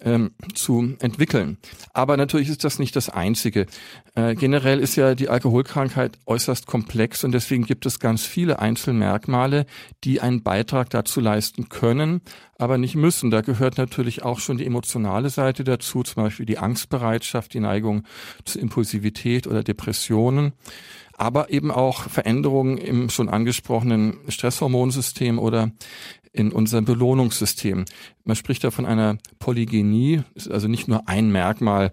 ähm, 0.02 0.32
zu 0.54 0.96
entwickeln. 1.00 1.58
Aber 1.92 2.16
natürlich 2.16 2.48
ist 2.48 2.64
das 2.64 2.78
nicht 2.78 2.96
das 2.96 3.08
Einzige. 3.08 3.66
Äh, 4.14 4.34
generell 4.34 4.81
ist 4.81 4.96
ja 4.96 5.14
die 5.14 5.28
Alkoholkrankheit 5.28 6.19
äußerst 6.26 6.66
komplex 6.66 7.25
und 7.25 7.32
deswegen 7.32 7.64
gibt 7.64 7.87
es 7.87 8.00
ganz 8.00 8.25
viele 8.25 8.58
Einzelmerkmale, 8.58 9.66
die 10.04 10.20
einen 10.20 10.42
Beitrag 10.42 10.90
dazu 10.90 11.20
leisten 11.20 11.69
können, 11.69 12.20
aber 12.58 12.78
nicht 12.78 12.94
müssen. 12.94 13.31
Da 13.31 13.40
gehört 13.40 13.78
natürlich 13.78 14.22
auch 14.22 14.38
schon 14.38 14.58
die 14.58 14.66
emotionale 14.66 15.31
Seite 15.31 15.64
dazu, 15.64 16.02
zum 16.02 16.22
Beispiel 16.22 16.46
die 16.46 16.58
Angstbereitschaft, 16.58 17.54
die 17.54 17.60
Neigung 17.60 18.04
zur 18.44 18.60
Impulsivität 18.60 19.46
oder 19.46 19.62
Depressionen 19.62 20.52
aber 21.20 21.50
eben 21.50 21.70
auch 21.70 22.08
Veränderungen 22.08 22.78
im 22.78 23.10
schon 23.10 23.28
angesprochenen 23.28 24.16
Stresshormonsystem 24.28 25.38
oder 25.38 25.70
in 26.32 26.53
unserem 26.53 26.85
Belohnungssystem. 26.85 27.85
Man 28.25 28.37
spricht 28.37 28.65
da 28.65 28.71
von 28.71 28.87
einer 28.87 29.19
Polygenie, 29.38 30.22
ist 30.34 30.51
also 30.51 30.69
nicht 30.69 30.89
nur 30.89 31.08
ein 31.08 31.31
Merkmal, 31.31 31.93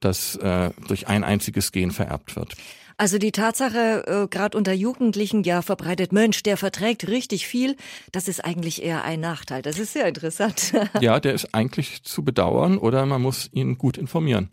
das 0.00 0.36
äh, 0.36 0.70
durch 0.86 1.08
ein 1.08 1.24
einziges 1.24 1.72
Gen 1.72 1.90
vererbt 1.90 2.36
wird. 2.36 2.54
Also 3.00 3.18
die 3.18 3.30
Tatsache, 3.30 4.04
äh, 4.06 4.28
gerade 4.28 4.58
unter 4.58 4.72
Jugendlichen 4.72 5.44
ja 5.44 5.62
verbreitet, 5.62 6.12
Mensch, 6.12 6.42
der 6.42 6.56
verträgt 6.56 7.06
richtig 7.06 7.46
viel, 7.46 7.76
das 8.10 8.26
ist 8.26 8.44
eigentlich 8.44 8.82
eher 8.82 9.04
ein 9.04 9.20
Nachteil. 9.20 9.62
Das 9.62 9.78
ist 9.78 9.92
sehr 9.92 10.08
interessant. 10.08 10.72
ja, 11.00 11.20
der 11.20 11.32
ist 11.32 11.54
eigentlich 11.54 12.02
zu 12.02 12.24
bedauern 12.24 12.76
oder 12.76 13.06
man 13.06 13.22
muss 13.22 13.48
ihn 13.52 13.78
gut 13.78 13.98
informieren. 13.98 14.50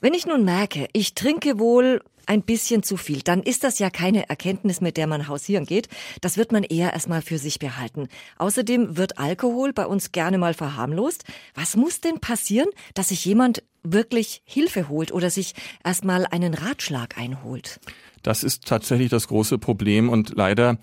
Wenn 0.00 0.14
ich 0.14 0.26
nun 0.26 0.44
merke, 0.44 0.88
ich 0.92 1.14
trinke 1.14 1.58
wohl 1.58 2.02
ein 2.26 2.42
bisschen 2.42 2.82
zu 2.82 2.96
viel, 2.96 3.22
dann 3.22 3.42
ist 3.42 3.64
das 3.64 3.78
ja 3.78 3.88
keine 3.88 4.28
Erkenntnis, 4.28 4.80
mit 4.80 4.96
der 4.96 5.06
man 5.06 5.28
hausieren 5.28 5.64
geht. 5.64 5.88
Das 6.20 6.36
wird 6.36 6.52
man 6.52 6.64
eher 6.64 6.92
erstmal 6.92 7.22
für 7.22 7.38
sich 7.38 7.58
behalten. 7.58 8.08
Außerdem 8.38 8.96
wird 8.96 9.18
Alkohol 9.18 9.72
bei 9.72 9.86
uns 9.86 10.12
gerne 10.12 10.38
mal 10.38 10.54
verharmlost. 10.54 11.24
Was 11.54 11.76
muss 11.76 12.00
denn 12.00 12.18
passieren, 12.18 12.68
dass 12.94 13.08
sich 13.08 13.24
jemand 13.24 13.62
wirklich 13.82 14.42
Hilfe 14.44 14.88
holt 14.88 15.12
oder 15.12 15.30
sich 15.30 15.54
erstmal 15.84 16.26
einen 16.26 16.54
Ratschlag 16.54 17.16
einholt? 17.16 17.80
Das 18.22 18.42
ist 18.42 18.66
tatsächlich 18.66 19.08
das 19.08 19.28
große 19.28 19.58
Problem 19.58 20.08
und 20.08 20.32
leider 20.34 20.78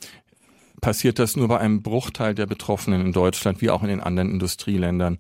passiert 0.84 1.17
das 1.17 1.36
nur 1.36 1.48
bei 1.48 1.60
einem 1.60 1.82
Bruchteil 1.82 2.36
der 2.36 2.46
Betroffenen 2.46 3.01
in 3.01 3.13
Deutschland, 3.13 3.62
wie 3.62 3.70
auch 3.70 3.84
in 3.84 3.89
den 3.89 4.01
anderen 4.01 4.29
Industrieländern. 4.29 5.17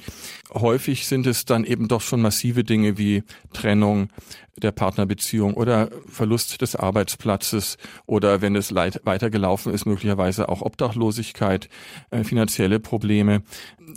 Häufig 0.53 1.07
sind 1.07 1.25
es 1.25 1.45
dann 1.45 1.63
eben 1.63 1.87
doch 1.87 2.01
schon 2.01 2.21
massive 2.21 2.63
Dinge 2.63 2.97
wie 2.97 3.23
Trennung 3.53 4.09
der 4.55 4.71
Partnerbeziehung 4.71 5.55
oder 5.55 5.89
Verlust 6.07 6.61
des 6.61 6.75
Arbeitsplatzes 6.75 7.77
oder 8.05 8.41
wenn 8.41 8.55
es 8.55 8.73
weitergelaufen 8.73 9.73
ist, 9.73 9.85
möglicherweise 9.85 10.49
auch 10.49 10.61
Obdachlosigkeit, 10.61 11.69
äh, 12.11 12.23
finanzielle 12.23 12.79
Probleme. 12.79 13.41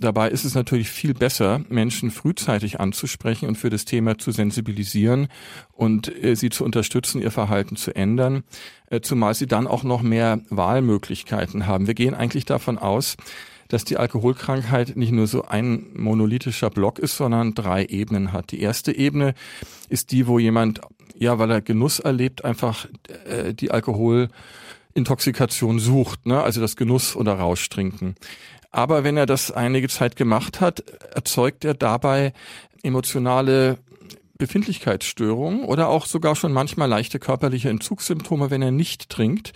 Dabei 0.00 0.30
ist 0.30 0.44
es 0.44 0.54
natürlich 0.54 0.88
viel 0.88 1.12
besser, 1.12 1.62
Menschen 1.68 2.10
frühzeitig 2.10 2.80
anzusprechen 2.80 3.48
und 3.48 3.56
für 3.56 3.70
das 3.70 3.84
Thema 3.84 4.16
zu 4.16 4.30
sensibilisieren 4.30 5.28
und 5.72 6.10
äh, 6.24 6.36
sie 6.36 6.48
zu 6.48 6.64
unterstützen, 6.64 7.20
ihr 7.20 7.30
Verhalten 7.30 7.76
zu 7.76 7.94
ändern, 7.94 8.42
äh, 8.88 9.00
zumal 9.02 9.34
sie 9.34 9.46
dann 9.46 9.66
auch 9.66 9.84
noch 9.84 10.00
mehr 10.00 10.40
Wahlmöglichkeiten 10.48 11.66
haben. 11.66 11.86
Wir 11.86 11.94
gehen 11.94 12.14
eigentlich 12.14 12.46
davon 12.46 12.78
aus, 12.78 13.16
dass 13.68 13.84
die 13.84 13.96
Alkoholkrankheit 13.96 14.96
nicht 14.96 15.12
nur 15.12 15.26
so 15.26 15.44
ein 15.44 15.86
monolithischer 15.94 16.70
Block 16.70 16.98
ist, 16.98 17.16
sondern 17.16 17.54
drei 17.54 17.84
Ebenen 17.84 18.32
hat. 18.32 18.52
Die 18.52 18.60
erste 18.60 18.96
Ebene 18.96 19.34
ist 19.88 20.12
die, 20.12 20.26
wo 20.26 20.38
jemand, 20.38 20.80
ja, 21.18 21.38
weil 21.38 21.50
er 21.50 21.60
Genuss 21.60 21.98
erlebt, 21.98 22.44
einfach 22.44 22.86
äh, 23.26 23.54
die 23.54 23.70
Alkoholintoxikation 23.70 25.78
sucht, 25.78 26.26
ne? 26.26 26.42
also 26.42 26.60
das 26.60 26.76
Genuss 26.76 27.16
oder 27.16 27.34
Rauschtrinken. 27.34 28.16
Aber 28.70 29.04
wenn 29.04 29.16
er 29.16 29.26
das 29.26 29.50
einige 29.50 29.88
Zeit 29.88 30.16
gemacht 30.16 30.60
hat, 30.60 30.80
erzeugt 31.14 31.64
er 31.64 31.74
dabei 31.74 32.32
emotionale 32.82 33.78
Befindlichkeitsstörungen 34.38 35.64
oder 35.64 35.88
auch 35.88 36.06
sogar 36.06 36.36
schon 36.36 36.52
manchmal 36.52 36.88
leichte 36.88 37.18
körperliche 37.18 37.70
Entzugssymptome, 37.70 38.50
wenn 38.50 38.62
er 38.62 38.70
nicht 38.70 39.08
trinkt. 39.08 39.52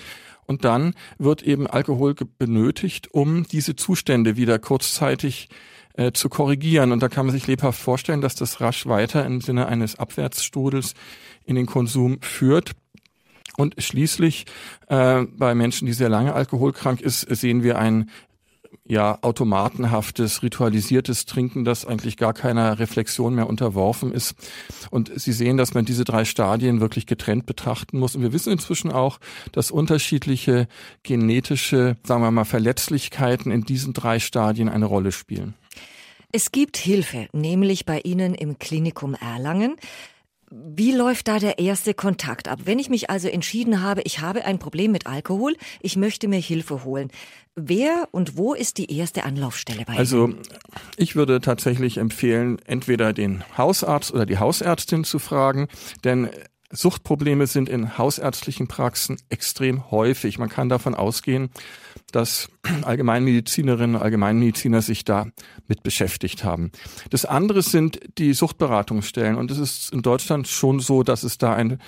Und 0.50 0.64
dann 0.64 0.94
wird 1.16 1.42
eben 1.42 1.68
Alkohol 1.68 2.16
benötigt, 2.36 3.14
um 3.14 3.44
diese 3.44 3.76
Zustände 3.76 4.34
wieder 4.34 4.58
kurzzeitig 4.58 5.48
äh, 5.94 6.10
zu 6.10 6.28
korrigieren. 6.28 6.90
Und 6.90 7.04
da 7.04 7.08
kann 7.08 7.26
man 7.26 7.32
sich 7.32 7.46
lebhaft 7.46 7.80
vorstellen, 7.80 8.20
dass 8.20 8.34
das 8.34 8.60
rasch 8.60 8.84
weiter 8.86 9.24
im 9.24 9.40
Sinne 9.40 9.68
eines 9.68 10.00
Abwärtsstrudels 10.00 10.94
in 11.44 11.54
den 11.54 11.66
Konsum 11.66 12.20
führt. 12.20 12.72
Und 13.58 13.76
schließlich 13.78 14.46
äh, 14.88 15.22
bei 15.22 15.54
Menschen, 15.54 15.86
die 15.86 15.92
sehr 15.92 16.08
lange 16.08 16.34
alkoholkrank 16.34 17.00
ist, 17.00 17.20
sehen 17.20 17.62
wir 17.62 17.78
ein 17.78 18.10
ja 18.90 19.18
automatenhaftes, 19.22 20.42
ritualisiertes 20.42 21.24
Trinken, 21.24 21.64
das 21.64 21.86
eigentlich 21.86 22.16
gar 22.16 22.34
keiner 22.34 22.78
Reflexion 22.78 23.34
mehr 23.34 23.48
unterworfen 23.48 24.12
ist. 24.12 24.34
Und 24.90 25.12
Sie 25.14 25.32
sehen, 25.32 25.56
dass 25.56 25.74
man 25.74 25.84
diese 25.84 26.04
drei 26.04 26.24
Stadien 26.24 26.80
wirklich 26.80 27.06
getrennt 27.06 27.46
betrachten 27.46 27.98
muss. 27.98 28.16
Und 28.16 28.22
wir 28.22 28.32
wissen 28.32 28.52
inzwischen 28.52 28.90
auch, 28.90 29.20
dass 29.52 29.70
unterschiedliche 29.70 30.66
genetische, 31.04 31.96
sagen 32.02 32.22
wir 32.22 32.30
mal, 32.32 32.44
Verletzlichkeiten 32.44 33.52
in 33.52 33.62
diesen 33.62 33.92
drei 33.92 34.18
Stadien 34.18 34.68
eine 34.68 34.86
Rolle 34.86 35.12
spielen. 35.12 35.54
Es 36.32 36.52
gibt 36.52 36.76
Hilfe, 36.76 37.28
nämlich 37.32 37.86
bei 37.86 38.00
Ihnen 38.00 38.34
im 38.34 38.58
Klinikum 38.58 39.14
Erlangen. 39.14 39.76
Wie 40.52 40.90
läuft 40.90 41.28
da 41.28 41.38
der 41.38 41.60
erste 41.60 41.94
Kontakt 41.94 42.48
ab? 42.48 42.60
Wenn 42.64 42.80
ich 42.80 42.90
mich 42.90 43.08
also 43.08 43.28
entschieden 43.28 43.82
habe, 43.82 44.02
ich 44.02 44.18
habe 44.18 44.44
ein 44.44 44.58
Problem 44.58 44.90
mit 44.90 45.06
Alkohol, 45.06 45.54
ich 45.80 45.96
möchte 45.96 46.26
mir 46.26 46.40
Hilfe 46.40 46.82
holen. 46.82 47.12
Wer 47.54 48.08
und 48.10 48.36
wo 48.36 48.54
ist 48.54 48.78
die 48.78 48.96
erste 48.96 49.22
Anlaufstelle 49.22 49.84
bei 49.84 49.96
Also 49.96 50.26
Ihnen? 50.26 50.42
ich 50.96 51.14
würde 51.14 51.40
tatsächlich 51.40 51.98
empfehlen, 51.98 52.58
entweder 52.66 53.12
den 53.12 53.44
Hausarzt 53.56 54.12
oder 54.12 54.26
die 54.26 54.38
Hausärztin 54.38 55.04
zu 55.04 55.20
fragen, 55.20 55.68
denn 56.02 56.28
Suchtprobleme 56.72 57.46
sind 57.46 57.68
in 57.68 57.96
hausärztlichen 57.96 58.66
Praxen 58.66 59.18
extrem 59.28 59.90
häufig. 59.92 60.38
Man 60.38 60.48
kann 60.48 60.68
davon 60.68 60.94
ausgehen, 60.96 61.50
dass 62.10 62.48
Allgemeinmedizinerinnen 62.82 63.96
und 63.96 64.02
Allgemeinmediziner 64.02 64.82
sich 64.82 65.04
da 65.04 65.26
mit 65.68 65.82
beschäftigt 65.82 66.44
haben. 66.44 66.70
Das 67.10 67.24
andere 67.24 67.62
sind 67.62 68.00
die 68.18 68.32
Suchtberatungsstellen. 68.32 69.36
Und 69.36 69.50
es 69.50 69.58
ist 69.58 69.92
in 69.92 70.02
Deutschland 70.02 70.48
schon 70.48 70.80
so, 70.80 71.02
dass 71.02 71.22
es 71.22 71.38
da 71.38 71.54
ein 71.54 71.78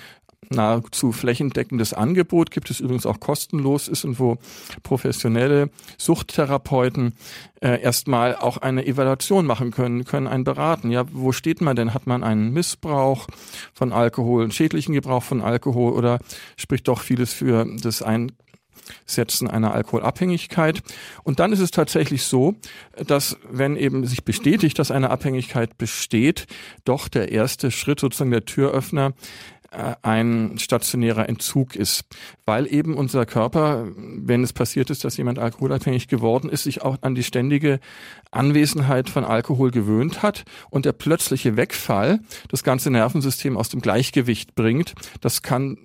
nahezu 0.49 1.11
flächendeckendes 1.11 1.93
Angebot 1.93 2.51
gibt 2.51 2.69
es 2.69 2.79
übrigens 2.79 3.05
auch 3.05 3.19
kostenlos 3.19 3.87
ist 3.87 4.05
und 4.05 4.19
wo 4.19 4.37
professionelle 4.83 5.69
Suchttherapeuten 5.97 7.13
äh, 7.61 7.81
erstmal 7.81 8.35
auch 8.35 8.57
eine 8.57 8.85
Evaluation 8.85 9.45
machen 9.45 9.71
können, 9.71 10.05
können 10.05 10.27
einen 10.27 10.43
beraten. 10.43 10.91
Ja, 10.91 11.05
wo 11.11 11.31
steht 11.31 11.61
man 11.61 11.75
denn? 11.75 11.93
Hat 11.93 12.07
man 12.07 12.23
einen 12.23 12.51
Missbrauch 12.51 13.27
von 13.73 13.91
Alkohol, 13.91 14.43
einen 14.43 14.51
schädlichen 14.51 14.93
Gebrauch 14.93 15.23
von 15.23 15.41
Alkohol 15.41 15.93
oder 15.93 16.19
spricht 16.57 16.87
doch 16.87 17.01
vieles 17.01 17.33
für 17.33 17.65
das 17.81 18.01
ein 18.01 18.31
Setzen 19.05 19.49
einer 19.49 19.73
Alkoholabhängigkeit. 19.73 20.81
Und 21.23 21.39
dann 21.39 21.53
ist 21.53 21.59
es 21.59 21.71
tatsächlich 21.71 22.23
so, 22.23 22.55
dass 23.07 23.37
wenn 23.49 23.75
eben 23.75 24.05
sich 24.05 24.23
bestätigt, 24.23 24.79
dass 24.79 24.91
eine 24.91 25.09
Abhängigkeit 25.09 25.77
besteht, 25.77 26.47
doch 26.85 27.07
der 27.07 27.31
erste 27.31 27.71
Schritt 27.71 27.99
sozusagen 27.99 28.31
der 28.31 28.45
Türöffner 28.45 29.13
äh, 29.73 29.95
ein 30.03 30.59
stationärer 30.59 31.27
Entzug 31.27 31.75
ist, 31.75 32.05
weil 32.45 32.71
eben 32.71 32.93
unser 32.93 33.25
Körper, 33.25 33.87
wenn 33.95 34.43
es 34.43 34.53
passiert 34.53 34.91
ist, 34.91 35.03
dass 35.03 35.17
jemand 35.17 35.39
alkoholabhängig 35.39 36.07
geworden 36.07 36.49
ist, 36.49 36.63
sich 36.63 36.83
auch 36.83 36.97
an 37.01 37.15
die 37.15 37.23
ständige 37.23 37.79
Anwesenheit 38.29 39.09
von 39.09 39.23
Alkohol 39.23 39.71
gewöhnt 39.71 40.21
hat 40.21 40.43
und 40.69 40.85
der 40.85 40.93
plötzliche 40.93 41.57
Wegfall 41.57 42.19
das 42.49 42.63
ganze 42.63 42.91
Nervensystem 42.91 43.57
aus 43.57 43.69
dem 43.69 43.81
Gleichgewicht 43.81 44.53
bringt. 44.53 44.93
Das 45.21 45.41
kann 45.41 45.77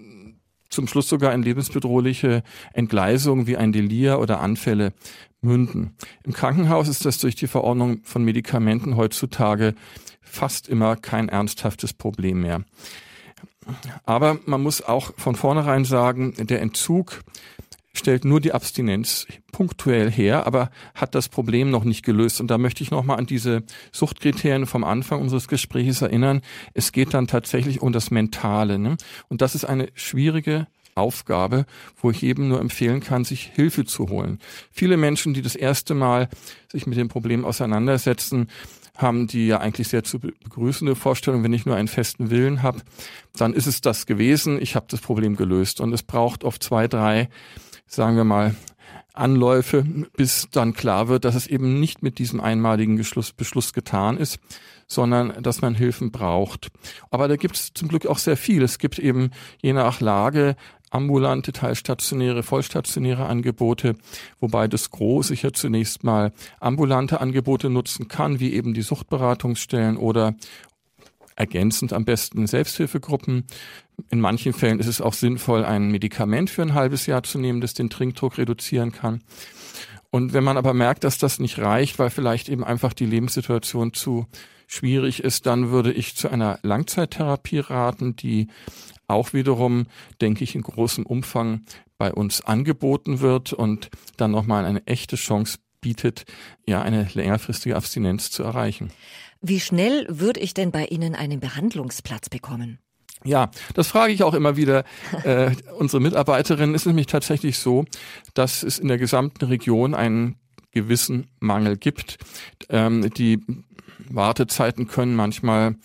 zum 0.68 0.86
Schluss 0.86 1.08
sogar 1.08 1.32
in 1.34 1.42
lebensbedrohliche 1.42 2.42
Entgleisungen 2.72 3.46
wie 3.46 3.56
ein 3.56 3.72
Delir 3.72 4.18
oder 4.18 4.40
Anfälle 4.40 4.92
münden. 5.40 5.96
Im 6.24 6.32
Krankenhaus 6.32 6.88
ist 6.88 7.04
das 7.04 7.18
durch 7.18 7.36
die 7.36 7.46
Verordnung 7.46 8.00
von 8.04 8.24
Medikamenten 8.24 8.96
heutzutage 8.96 9.74
fast 10.20 10.68
immer 10.68 10.96
kein 10.96 11.28
ernsthaftes 11.28 11.92
Problem 11.92 12.42
mehr. 12.42 12.64
Aber 14.04 14.38
man 14.46 14.62
muss 14.62 14.82
auch 14.82 15.12
von 15.16 15.34
vornherein 15.36 15.84
sagen, 15.84 16.34
der 16.38 16.60
Entzug 16.62 17.22
stellt 17.98 18.24
nur 18.24 18.40
die 18.40 18.52
Abstinenz 18.52 19.26
punktuell 19.52 20.10
her, 20.10 20.46
aber 20.46 20.70
hat 20.94 21.14
das 21.14 21.28
Problem 21.28 21.70
noch 21.70 21.84
nicht 21.84 22.04
gelöst. 22.04 22.40
Und 22.40 22.48
da 22.48 22.58
möchte 22.58 22.82
ich 22.82 22.90
nochmal 22.90 23.18
an 23.18 23.26
diese 23.26 23.62
Suchtkriterien 23.92 24.66
vom 24.66 24.84
Anfang 24.84 25.20
unseres 25.20 25.48
Gesprächs 25.48 26.00
erinnern. 26.00 26.40
Es 26.74 26.92
geht 26.92 27.12
dann 27.14 27.26
tatsächlich 27.26 27.82
um 27.82 27.92
das 27.92 28.10
Mentale. 28.10 28.78
Ne? 28.78 28.96
Und 29.28 29.42
das 29.42 29.54
ist 29.54 29.64
eine 29.64 29.88
schwierige 29.94 30.66
Aufgabe, 30.94 31.64
wo 31.96 32.10
ich 32.10 32.22
eben 32.22 32.48
nur 32.48 32.60
empfehlen 32.60 33.00
kann, 33.00 33.24
sich 33.24 33.50
Hilfe 33.54 33.84
zu 33.84 34.08
holen. 34.08 34.38
Viele 34.70 34.96
Menschen, 34.96 35.32
die 35.32 35.42
das 35.42 35.54
erste 35.54 35.94
Mal 35.94 36.28
sich 36.70 36.86
mit 36.86 36.98
dem 36.98 37.08
Problem 37.08 37.44
auseinandersetzen, 37.44 38.48
haben 38.96 39.28
die 39.28 39.46
ja 39.46 39.60
eigentlich 39.60 39.88
sehr 39.88 40.02
zu 40.02 40.18
begrüßende 40.18 40.96
Vorstellung, 40.96 41.44
wenn 41.44 41.52
ich 41.52 41.64
nur 41.64 41.76
einen 41.76 41.88
festen 41.88 42.30
Willen 42.30 42.62
habe, 42.64 42.80
dann 43.36 43.54
ist 43.54 43.66
es 43.66 43.80
das 43.80 44.06
gewesen, 44.06 44.60
ich 44.60 44.74
habe 44.74 44.86
das 44.90 45.00
Problem 45.00 45.36
gelöst. 45.36 45.80
Und 45.80 45.92
es 45.92 46.02
braucht 46.02 46.42
oft 46.42 46.62
zwei, 46.62 46.88
drei, 46.88 47.28
sagen 47.88 48.16
wir 48.16 48.24
mal, 48.24 48.54
Anläufe, 49.14 49.84
bis 50.16 50.48
dann 50.52 50.74
klar 50.74 51.08
wird, 51.08 51.24
dass 51.24 51.34
es 51.34 51.48
eben 51.48 51.80
nicht 51.80 52.02
mit 52.02 52.18
diesem 52.18 52.40
einmaligen 52.40 52.96
Beschluss, 52.96 53.32
Beschluss 53.32 53.72
getan 53.72 54.16
ist, 54.16 54.38
sondern 54.86 55.42
dass 55.42 55.60
man 55.60 55.74
Hilfen 55.74 56.12
braucht. 56.12 56.68
Aber 57.10 57.26
da 57.26 57.36
gibt 57.36 57.56
es 57.56 57.74
zum 57.74 57.88
Glück 57.88 58.06
auch 58.06 58.18
sehr 58.18 58.36
viel. 58.36 58.62
Es 58.62 58.78
gibt 58.78 58.98
eben 58.98 59.30
je 59.60 59.72
nach 59.72 60.00
Lage 60.00 60.56
ambulante, 60.90 61.52
teilstationäre, 61.52 62.42
vollstationäre 62.42 63.26
Angebote, 63.26 63.96
wobei 64.40 64.68
das 64.68 64.90
Gros 64.90 65.28
sicher 65.28 65.52
zunächst 65.52 66.02
mal 66.02 66.32
ambulante 66.60 67.20
Angebote 67.20 67.68
nutzen 67.68 68.08
kann, 68.08 68.40
wie 68.40 68.54
eben 68.54 68.72
die 68.72 68.82
Suchtberatungsstellen 68.82 69.96
oder 69.98 70.34
ergänzend 71.38 71.92
am 71.92 72.04
besten 72.04 72.46
Selbsthilfegruppen. 72.46 73.44
In 74.10 74.20
manchen 74.20 74.52
Fällen 74.52 74.80
ist 74.80 74.86
es 74.86 75.00
auch 75.00 75.14
sinnvoll, 75.14 75.64
ein 75.64 75.90
Medikament 75.90 76.50
für 76.50 76.62
ein 76.62 76.74
halbes 76.74 77.06
Jahr 77.06 77.22
zu 77.22 77.38
nehmen, 77.38 77.60
das 77.60 77.74
den 77.74 77.90
Trinkdruck 77.90 78.38
reduzieren 78.38 78.92
kann. 78.92 79.22
Und 80.10 80.32
wenn 80.32 80.44
man 80.44 80.56
aber 80.56 80.74
merkt, 80.74 81.04
dass 81.04 81.18
das 81.18 81.38
nicht 81.38 81.58
reicht, 81.58 81.98
weil 81.98 82.10
vielleicht 82.10 82.48
eben 82.48 82.64
einfach 82.64 82.92
die 82.92 83.06
Lebenssituation 83.06 83.92
zu 83.92 84.26
schwierig 84.66 85.22
ist, 85.22 85.46
dann 85.46 85.70
würde 85.70 85.92
ich 85.92 86.16
zu 86.16 86.28
einer 86.28 86.58
Langzeittherapie 86.62 87.60
raten, 87.60 88.16
die 88.16 88.48
auch 89.06 89.32
wiederum, 89.32 89.86
denke 90.20 90.44
ich, 90.44 90.54
in 90.54 90.62
großem 90.62 91.06
Umfang 91.06 91.62
bei 91.98 92.12
uns 92.12 92.40
angeboten 92.42 93.20
wird 93.20 93.52
und 93.52 93.90
dann 94.16 94.30
nochmal 94.30 94.64
eine 94.64 94.86
echte 94.86 95.16
Chance 95.16 95.58
bietet, 95.80 96.24
ja, 96.66 96.82
eine 96.82 97.08
längerfristige 97.14 97.76
Abstinenz 97.76 98.30
zu 98.30 98.42
erreichen. 98.42 98.90
Wie 99.40 99.60
schnell 99.60 100.06
würde 100.08 100.40
ich 100.40 100.54
denn 100.54 100.70
bei 100.70 100.86
Ihnen 100.86 101.14
einen 101.14 101.40
Behandlungsplatz 101.40 102.28
bekommen? 102.28 102.78
Ja, 103.24 103.50
das 103.74 103.88
frage 103.88 104.12
ich 104.12 104.22
auch 104.22 104.34
immer 104.34 104.56
wieder 104.56 104.84
äh, 105.24 105.52
unsere 105.78 106.00
Mitarbeiterinnen. 106.00 106.74
Es 106.74 106.82
ist 106.82 106.86
nämlich 106.86 107.06
tatsächlich 107.06 107.58
so, 107.58 107.84
dass 108.34 108.62
es 108.62 108.78
in 108.78 108.88
der 108.88 108.98
gesamten 108.98 109.44
Region 109.44 109.94
einen 109.94 110.36
gewissen 110.72 111.26
Mangel 111.40 111.76
gibt. 111.76 112.18
Ähm, 112.68 113.10
die 113.10 113.40
Wartezeiten 114.08 114.86
können 114.86 115.16
manchmal 115.16 115.76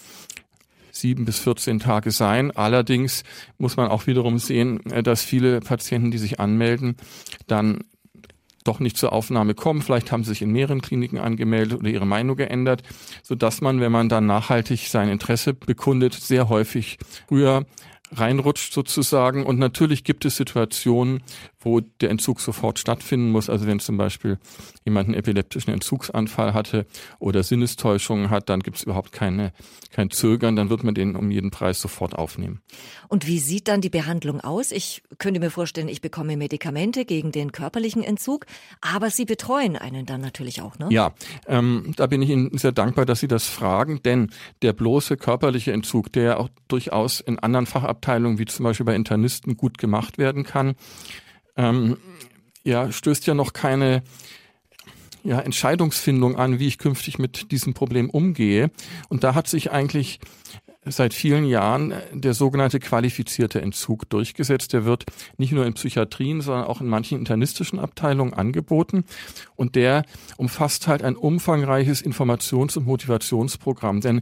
sieben 0.92 1.26
bis 1.26 1.40
14 1.40 1.80
Tage 1.80 2.12
sein. 2.12 2.52
Allerdings 2.52 3.24
muss 3.58 3.78
man 3.78 3.88
auch 3.88 4.06
wiederum 4.08 4.38
sehen, 4.38 4.86
äh, 4.92 5.04
dass 5.04 5.24
viele 5.24 5.60
Patienten, 5.62 6.12
die 6.12 6.20
sich 6.20 6.40
anmelden, 6.40 6.98
dann 7.48 7.84
doch 8.64 8.80
nicht 8.80 8.98
zur 8.98 9.14
Aufnahme 9.14 9.54
kommen. 9.54 9.82
Vielleicht 9.82 10.12
haben 10.12 10.24
sie 10.24 10.30
sich 10.30 10.42
in 10.42 10.52
mehreren 10.52 10.82
Kliniken 10.82 11.20
angemeldet 11.20 11.80
oder 11.80 11.90
ihre 11.90 12.06
Meinung 12.06 12.36
geändert, 12.36 12.84
so 13.22 13.36
dass 13.36 13.62
man, 13.62 13.80
wenn 13.80 13.92
man 13.92 14.10
dann 14.10 14.26
nachhaltig 14.26 14.88
sein 14.88 15.10
Interesse 15.10 15.54
bekundet, 15.54 16.14
sehr 16.14 16.50
häufig 16.50 16.98
früher 17.28 17.66
reinrutscht 18.12 18.74
sozusagen. 18.74 19.46
Und 19.46 19.60
natürlich 19.60 20.04
gibt 20.04 20.26
es 20.26 20.36
Situationen, 20.36 21.22
wo 21.64 21.80
der 21.80 22.10
Entzug 22.10 22.40
sofort 22.40 22.80
stattfinden 22.80 23.32
muss. 23.32 23.50
Also 23.50 23.68
wenn 23.68 23.80
zum 23.80 23.98
Beispiel 23.98 24.38
jemand 24.86 25.08
einen 25.08 25.16
epileptischen 25.16 25.74
Entzugsanfall 25.74 26.54
hatte 26.54 26.86
oder 27.20 27.44
Sinnestäuschungen 27.44 28.30
hat, 28.30 28.50
dann 28.50 28.62
gibt 28.62 28.78
es 28.78 28.84
überhaupt 28.84 29.12
keine, 29.12 29.54
kein 29.92 30.10
Zögern, 30.10 30.56
dann 30.56 30.70
wird 30.70 30.84
man 30.84 30.96
den 30.96 31.16
um 31.16 31.32
jeden 31.32 31.52
Preis 31.52 31.82
sofort 31.82 32.16
aufnehmen. 32.16 32.62
Und 33.08 33.28
wie 33.28 33.40
sieht 33.40 33.68
dann 33.68 33.82
die 33.82 33.90
Behandlung 33.90 34.42
aus? 34.42 34.72
Ich 34.72 35.04
könnte 35.18 35.40
mir 35.40 35.52
vorstellen, 35.52 35.88
ich 35.88 36.02
bekomme 36.02 36.38
Medikamente 36.38 37.06
gegen 37.06 37.32
den 37.32 37.52
körperlichen 37.52 38.04
Entzug, 38.04 38.46
aber 38.82 39.10
Sie 39.10 39.26
betreuen 39.26 39.76
einen 39.76 40.06
dann 40.06 40.22
natürlich 40.22 40.62
auch, 40.62 40.78
ne? 40.80 40.88
Ja, 40.90 41.14
ähm, 41.48 41.94
da 41.96 42.08
bin 42.08 42.22
ich 42.22 42.30
Ihnen 42.30 42.58
sehr 42.58 42.72
dankbar, 42.72 43.06
dass 43.06 43.20
Sie 43.20 43.28
das 43.28 43.48
fragen, 43.48 44.02
denn 44.04 44.32
der 44.62 44.74
bloße 44.74 45.18
körperliche 45.18 45.72
Entzug, 45.72 46.12
der 46.12 46.40
auch 46.40 46.50
durchaus 46.68 47.20
in 47.20 47.40
anderen 47.40 47.66
Fachabteilungen, 47.66 48.40
wie 48.40 48.46
zum 48.46 48.64
Beispiel 48.64 48.86
bei 48.86 48.96
Internisten, 48.96 49.58
gut 49.58 49.78
gemacht 49.78 50.18
werden 50.18 50.44
kann, 50.44 50.76
ähm, 51.58 51.98
ja, 52.64 52.92
stößt 52.92 53.28
ja 53.28 53.34
noch 53.34 53.54
keine 53.54 54.04
ja, 55.24 55.40
Entscheidungsfindung 55.40 56.36
an, 56.36 56.60
wie 56.60 56.68
ich 56.68 56.78
künftig 56.78 57.18
mit 57.18 57.52
diesem 57.52 57.74
Problem 57.74 58.10
umgehe. 58.10 58.72
Und 59.10 59.24
da 59.24 59.36
hat 59.36 59.48
sich 59.48 59.72
eigentlich 59.72 60.20
seit 60.86 61.14
vielen 61.14 61.46
Jahren 61.46 61.94
der 62.12 62.34
sogenannte 62.34 62.80
qualifizierte 62.80 63.62
Entzug 63.62 64.10
durchgesetzt. 64.10 64.74
Der 64.74 64.86
wird 64.86 65.06
nicht 65.38 65.54
nur 65.54 65.66
in 65.66 65.74
Psychiatrien, 65.74 66.42
sondern 66.42 66.66
auch 66.66 66.82
in 66.82 66.88
manchen 66.88 67.18
internistischen 67.18 67.80
Abteilungen 67.80 68.34
angeboten. 68.34 69.06
Und 69.56 69.76
der 69.76 70.04
umfasst 70.38 70.88
halt 70.88 71.04
ein 71.04 71.16
umfangreiches 71.16 72.04
Informations- 72.04 72.78
und 72.78 72.86
Motivationsprogramm. 72.86 74.02
Denn 74.02 74.22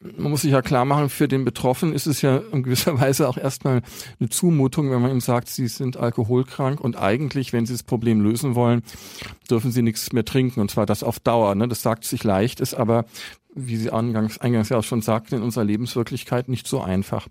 man 0.00 0.30
muss 0.30 0.42
sich 0.42 0.52
ja 0.52 0.62
klar 0.62 0.84
machen, 0.84 1.08
für 1.08 1.28
den 1.28 1.44
Betroffenen 1.44 1.94
ist 1.94 2.06
es 2.06 2.22
ja 2.22 2.38
in 2.52 2.62
gewisser 2.62 3.00
Weise 3.00 3.28
auch 3.28 3.36
erstmal 3.36 3.82
eine 4.20 4.28
Zumutung, 4.28 4.90
wenn 4.90 5.00
man 5.00 5.10
ihm 5.10 5.20
sagt, 5.20 5.48
sie 5.48 5.68
sind 5.68 5.96
alkoholkrank 5.96 6.80
und 6.80 6.96
eigentlich, 6.96 7.52
wenn 7.52 7.66
sie 7.66 7.74
das 7.74 7.82
Problem 7.82 8.20
lösen 8.20 8.54
wollen, 8.54 8.82
dürfen 9.50 9.70
sie 9.70 9.82
nichts 9.82 10.12
mehr 10.12 10.24
trinken 10.24 10.60
und 10.60 10.70
zwar 10.70 10.86
das 10.86 11.02
auf 11.02 11.20
Dauer. 11.20 11.54
Ne? 11.54 11.68
Das 11.68 11.82
sagt 11.82 12.04
sich 12.04 12.24
leicht, 12.24 12.60
ist 12.60 12.74
aber, 12.74 13.04
wie 13.56 13.76
Sie 13.76 13.90
eingangs, 13.90 14.38
eingangs 14.38 14.68
ja 14.68 14.78
auch 14.78 14.84
schon 14.84 15.02
sagten, 15.02 15.36
in 15.36 15.42
unserer 15.42 15.64
Lebenswirklichkeit 15.64 16.48
nicht 16.48 16.68
so 16.68 16.80
einfach. 16.80 17.26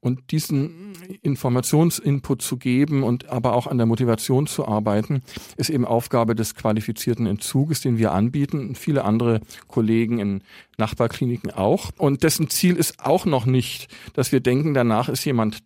Und 0.00 0.30
diesen 0.30 0.92
Informationsinput 1.22 2.42
zu 2.42 2.56
geben 2.56 3.02
und 3.02 3.28
aber 3.28 3.54
auch 3.54 3.66
an 3.66 3.78
der 3.78 3.86
Motivation 3.86 4.46
zu 4.46 4.66
arbeiten, 4.68 5.22
ist 5.56 5.70
eben 5.70 5.84
Aufgabe 5.84 6.34
des 6.34 6.54
qualifizierten 6.54 7.26
Entzuges, 7.26 7.80
den 7.80 7.98
wir 7.98 8.12
anbieten 8.12 8.68
und 8.68 8.78
viele 8.78 9.04
andere 9.04 9.40
Kollegen 9.66 10.18
in 10.18 10.42
Nachbarkliniken 10.76 11.50
auch. 11.50 11.90
Und 11.96 12.22
dessen 12.22 12.48
Ziel 12.50 12.76
ist 12.76 13.04
auch 13.04 13.26
noch 13.26 13.46
nicht, 13.46 13.88
dass 14.14 14.30
wir 14.30 14.40
denken, 14.40 14.74
danach 14.74 15.08
ist 15.08 15.24
jemand 15.24 15.62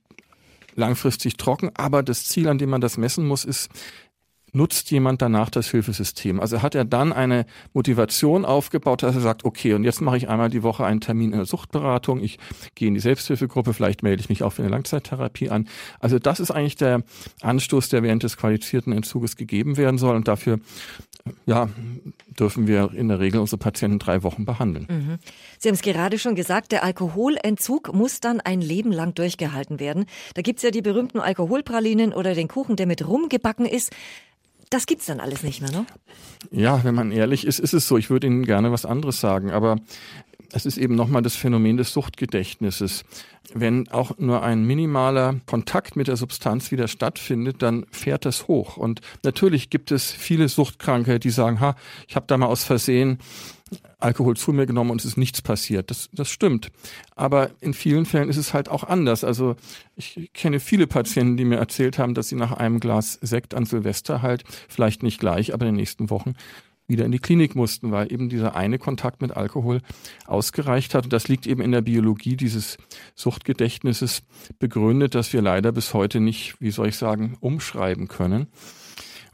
langfristig 0.75 1.37
trocken, 1.37 1.71
aber 1.75 2.03
das 2.03 2.25
Ziel, 2.25 2.49
an 2.49 2.59
dem 2.59 2.71
man 2.71 2.81
das 2.81 2.97
messen 2.97 3.27
muss, 3.27 3.45
ist, 3.45 3.69
nutzt 4.53 4.91
jemand 4.91 5.23
danach 5.23 5.51
das 5.51 5.71
Hilfesystem? 5.71 6.41
Also 6.41 6.63
hat 6.63 6.75
er 6.75 6.85
dann 6.85 7.13
eine 7.13 7.47
Motivation 7.73 8.45
aufgebaut, 8.45 9.03
dass 9.03 9.15
er 9.15 9.21
sagt, 9.21 9.45
okay, 9.45 9.75
und 9.75 9.85
jetzt 9.85 10.01
mache 10.01 10.17
ich 10.17 10.29
einmal 10.29 10.51
die 10.51 10.63
Woche 10.63 10.85
einen 10.85 11.01
Termin 11.01 11.33
in 11.33 11.39
der 11.39 11.47
Suchtberatung, 11.47 12.21
ich 12.21 12.39
gehe 12.75 12.89
in 12.89 12.95
die 12.95 13.01
Selbsthilfegruppe, 13.01 13.75
vielleicht 13.75 14.03
melde 14.03 14.21
ich 14.21 14.29
mich 14.29 14.43
auch 14.43 14.53
für 14.53 14.63
eine 14.63 14.71
Langzeittherapie 14.71 15.51
an. 15.51 15.69
Also 16.01 16.19
das 16.19 16.41
ist 16.41 16.51
eigentlich 16.51 16.77
der 16.77 17.03
Anstoß, 17.41 17.89
der 17.89 18.03
während 18.03 18.23
des 18.23 18.37
qualifizierten 18.37 18.93
Entzuges 18.93 19.37
gegeben 19.37 19.77
werden 19.77 19.99
soll 19.99 20.17
und 20.17 20.29
dafür 20.29 20.61
ja, 21.47 21.69
dürfen 22.39 22.67
wir 22.67 22.93
in 22.95 23.09
der 23.09 23.21
Regel 23.21 23.41
unsere 23.41 23.59
Patienten 23.59 23.99
drei 23.99 24.23
Wochen 24.23 24.45
behandeln. 24.45 24.87
Mhm. 24.89 25.19
Sie 25.59 25.69
haben 25.69 25.75
es 25.75 25.83
gerade 25.83 26.19
schon 26.19 26.35
gesagt, 26.35 26.73
der 26.73 26.83
Alkoholentzug 26.83 27.95
muss 27.95 28.21
dann 28.21 28.41
ein 28.41 28.61
Leben 28.61 28.93
lang 28.93 29.15
durchgehalten 29.15 29.79
werden. 29.79 30.07
Da 30.35 30.43
gibt's 30.43 30.63
ja 30.63 30.71
die 30.71 30.83
berühmten 30.83 31.21
Alkoholpralinen 31.21 32.13
oder 32.13 32.35
den 32.35 32.49
Kuchen, 32.49 32.77
der 32.77 32.87
mit 32.87 33.07
rumgebacken 33.07 33.67
ist. 33.67 33.93
Das 34.73 34.87
gibt's 34.87 35.05
dann 35.05 35.21
alles 35.21 35.43
nicht 35.43 35.61
mehr, 35.61 35.71
ne? 35.71 35.85
Ja, 36.51 36.83
wenn 36.83 36.95
man 36.95 37.13
ehrlich 37.13 37.47
ist, 37.47 37.59
ist 37.59 37.75
es 37.75 37.87
so. 37.87 37.99
Ich 37.99 38.09
würde 38.09 38.27
Ihnen 38.27 38.47
gerne 38.47 38.73
was 38.73 38.87
anderes 38.87 39.21
sagen, 39.21 39.51
aber 39.51 39.77
es 40.51 40.65
ist 40.65 40.79
eben 40.79 40.95
nochmal 40.95 41.21
das 41.21 41.37
Phänomen 41.37 41.77
des 41.77 41.93
Suchtgedächtnisses. 41.93 43.05
Wenn 43.53 43.89
auch 43.89 44.17
nur 44.17 44.43
ein 44.43 44.65
minimaler 44.65 45.37
Kontakt 45.45 45.95
mit 45.95 46.09
der 46.09 46.17
Substanz 46.17 46.71
wieder 46.71 46.89
stattfindet, 46.89 47.61
dann 47.61 47.85
fährt 47.91 48.25
das 48.25 48.49
hoch. 48.49 48.79
Und 48.79 49.03
natürlich 49.23 49.69
gibt 49.69 49.93
es 49.93 50.11
viele 50.11 50.49
Suchtkranke, 50.49 51.19
die 51.19 51.31
sagen, 51.31 51.61
ha, 51.61 51.77
ich 52.09 52.17
habe 52.17 52.25
da 52.27 52.39
mal 52.39 52.47
aus 52.47 52.65
Versehen 52.65 53.19
Alkohol 53.99 54.37
zu 54.37 54.53
mir 54.53 54.67
genommen 54.67 54.91
und 54.91 55.01
es 55.01 55.07
ist 55.07 55.17
nichts 55.17 55.43
passiert. 55.43 55.91
Das, 55.91 56.09
das 56.13 56.29
stimmt. 56.29 56.71
Aber 57.15 57.51
in 57.61 57.75
vielen 57.75 58.07
Fällen 58.07 58.29
ist 58.29 58.37
es 58.37 58.55
halt 58.55 58.69
auch 58.69 58.85
anders. 58.85 59.25
Also 59.25 59.57
ich 59.97 60.31
kenne 60.35 60.61
viele 60.61 60.87
Patienten, 60.87 61.37
die 61.37 61.45
mir 61.45 61.57
erzählt 61.57 61.99
haben, 61.99 62.15
dass 62.15 62.29
sie 62.29 62.37
nach 62.37 62.53
einem 62.53 62.81
Glas 62.81 63.19
Sekt 63.23 63.55
an 63.55 63.65
Silvester 63.65 64.23
halt, 64.23 64.45
vielleicht 64.69 65.03
nicht 65.03 65.21
gleich, 65.21 65.55
aber 65.55 65.67
in 65.67 65.73
den 65.73 65.81
nächsten 65.81 66.11
Wochen 66.11 66.35
wieder 66.89 67.05
in 67.05 67.13
die 67.13 67.19
Klinik 67.19 67.55
mussten, 67.55 67.91
weil 67.91 68.13
eben 68.13 68.29
dieser 68.29 68.55
eine 68.55 68.79
Kontakt 68.79 69.23
mit 69.23 69.33
Alkohol 69.37 69.81
ausgereicht 70.27 70.95
hat. 70.95 71.05
Und 71.05 71.13
das 71.13 71.29
liegt 71.29 71.47
eben 71.47 71.63
in 71.63 71.73
der 71.73 71.81
Biologie 71.81 72.37
dieses 72.37 72.77
Suchtgedächtnisses 73.15 74.23
begründet, 74.59 75.15
dass 75.15 75.33
wir 75.33 75.43
leider 75.43 75.73
bis 75.73 75.95
heute 75.95 76.21
nicht, 76.21 76.61
wie 76.61 76.71
soll 76.71 76.89
ich 76.89 76.97
sagen, 76.97 77.37
umschreiben 77.41 78.09
können. 78.09 78.49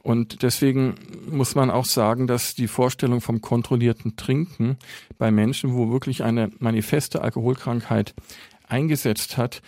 Und 0.02 0.42
deswegen 0.42 0.94
muss 1.30 1.54
man 1.54 1.70
auch 1.70 1.84
sagen, 1.84 2.26
dass 2.26 2.54
die 2.54 2.68
Vorstellung 2.68 3.20
vom 3.20 3.40
kontrollierten 3.40 4.16
Trinken 4.16 4.78
bei 5.18 5.30
Menschen, 5.30 5.74
wo 5.74 5.90
wirklich 5.90 6.22
eine 6.22 6.50
manifeste 6.58 7.22
Alkoholkrankheit 7.22 8.14
eingesetzt 8.68 9.36
hat, 9.36 9.60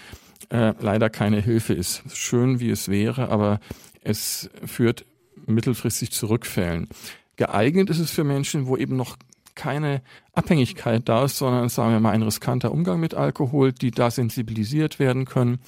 äh, 0.51 0.75
leider 0.81 1.11
keine 1.11 1.41
Hilfe 1.41 1.75
ist. 1.75 2.03
Schön 2.15 2.61
wie 2.61 2.71
es 2.71 2.89
wäre, 2.89 3.29
aber 3.29 3.61
es 4.03 4.51
führt 4.65 5.05
mittelfristig 5.47 6.13
zu 6.13 6.27
Rückfällen. 6.27 6.89
Geeignet 7.37 7.91
ist 7.91 7.99
es 7.99 8.11
für 8.11 8.25
Menschen, 8.25 8.67
wo 8.67 8.77
eben 8.77 8.97
noch 8.97 9.17
keine 9.55 10.03
Abhängigkeit 10.33 11.09
da 11.09 11.25
ist, 11.25 11.39
sondern 11.39 11.69
sagen 11.69 11.93
wir 11.93 12.01
mal 12.01 12.13
ein 12.13 12.23
riskanter 12.23 12.73
Umgang 12.73 13.01
mit 13.01 13.15
Alkohol, 13.15 13.73
die 13.73 13.91
da 13.91 14.11
sensibilisiert 14.11 14.99
werden 14.99 15.25
können, 15.25 15.59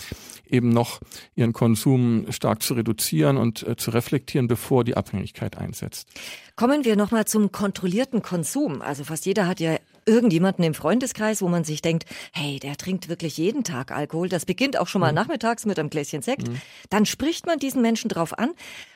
eben 0.48 0.68
noch 0.68 1.00
ihren 1.34 1.52
Konsum 1.52 2.26
stark 2.30 2.62
zu 2.62 2.74
reduzieren 2.74 3.36
und 3.36 3.66
äh, 3.66 3.76
zu 3.76 3.90
reflektieren, 3.90 4.48
bevor 4.48 4.84
die 4.84 4.96
Abhängigkeit 4.96 5.58
einsetzt. 5.58 6.08
Kommen 6.56 6.84
wir 6.84 6.96
nochmal 6.96 7.24
zum 7.24 7.50
kontrollierten 7.50 8.22
Konsum. 8.22 8.82
Also 8.82 9.04
fast 9.04 9.26
jeder 9.26 9.46
hat 9.46 9.60
ja 9.60 9.76
irgendjemanden 10.04 10.64
im 10.64 10.74
Freundeskreis, 10.74 11.42
wo 11.42 11.48
man 11.48 11.64
sich 11.64 11.82
denkt, 11.82 12.04
hey, 12.32 12.58
der 12.58 12.76
trinkt 12.76 13.08
wirklich 13.08 13.36
jeden 13.36 13.64
Tag 13.64 13.92
Alkohol. 13.92 14.28
Das 14.28 14.46
beginnt 14.46 14.78
auch 14.78 14.88
schon 14.88 15.00
mal 15.00 15.12
mhm. 15.12 15.16
nachmittags 15.16 15.64
mit 15.64 15.78
einem 15.78 15.90
Gläschen 15.90 16.22
Sekt. 16.22 16.48
Mhm. 16.48 16.60
Dann 16.90 17.06
spricht 17.06 17.46
man 17.46 17.58
diesen 17.58 17.82
Menschen 17.82 18.08
drauf 18.08 18.38
an. 18.38 18.50